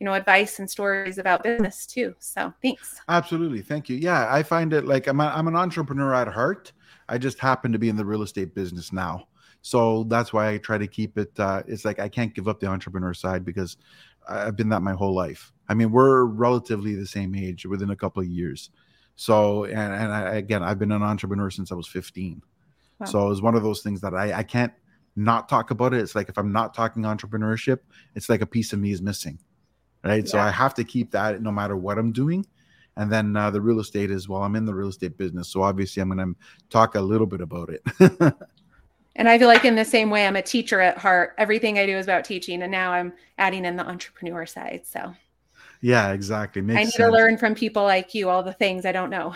[0.00, 2.14] you know, advice and stories about business too.
[2.18, 3.00] So thanks.
[3.08, 3.60] Absolutely.
[3.60, 3.96] Thank you.
[3.96, 4.32] Yeah.
[4.32, 6.72] I find it like I'm, a, I'm an entrepreneur at heart.
[7.08, 9.28] I just happen to be in the real estate business now.
[9.62, 11.32] So that's why I try to keep it.
[11.38, 13.76] Uh, it's like I can't give up the entrepreneur side because
[14.28, 15.52] I've been that my whole life.
[15.68, 18.70] I mean, we're relatively the same age within a couple of years.
[19.16, 22.42] So, and, and I, again, I've been an entrepreneur since I was 15.
[22.98, 23.06] Wow.
[23.06, 24.72] So it was one of those things that I, I can't
[25.16, 27.78] not talk about it, it's like if I'm not talking entrepreneurship,
[28.14, 29.38] it's like a piece of me is missing.
[30.04, 30.24] Right.
[30.24, 30.30] Yeah.
[30.30, 32.46] So I have to keep that no matter what I'm doing.
[32.98, 35.48] And then uh, the real estate is well, I'm in the real estate business.
[35.48, 37.82] So obviously I'm going to talk a little bit about it.
[39.16, 41.34] and I feel like in the same way, I'm a teacher at heart.
[41.38, 42.62] Everything I do is about teaching.
[42.62, 44.82] And now I'm adding in the entrepreneur side.
[44.84, 45.14] So
[45.80, 46.62] yeah, exactly.
[46.62, 47.08] Makes I need sense.
[47.08, 49.34] to learn from people like you all the things I don't know.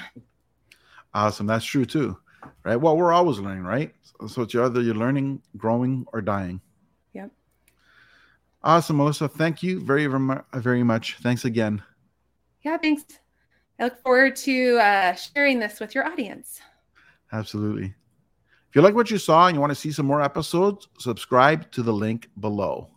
[1.14, 1.46] Awesome.
[1.46, 2.18] That's true too.
[2.62, 2.76] Right.
[2.76, 3.94] Well, we're always learning, right?
[4.28, 6.60] So it's either you're learning, growing, or dying.
[7.14, 7.30] Yep.
[8.62, 9.28] Awesome, Melissa.
[9.28, 11.16] Thank you very, very much.
[11.22, 11.82] Thanks again.
[12.62, 13.04] Yeah, thanks.
[13.78, 16.60] I look forward to uh, sharing this with your audience.
[17.32, 17.94] Absolutely.
[18.70, 21.68] If you like what you saw and you want to see some more episodes, subscribe
[21.72, 22.89] to the link below.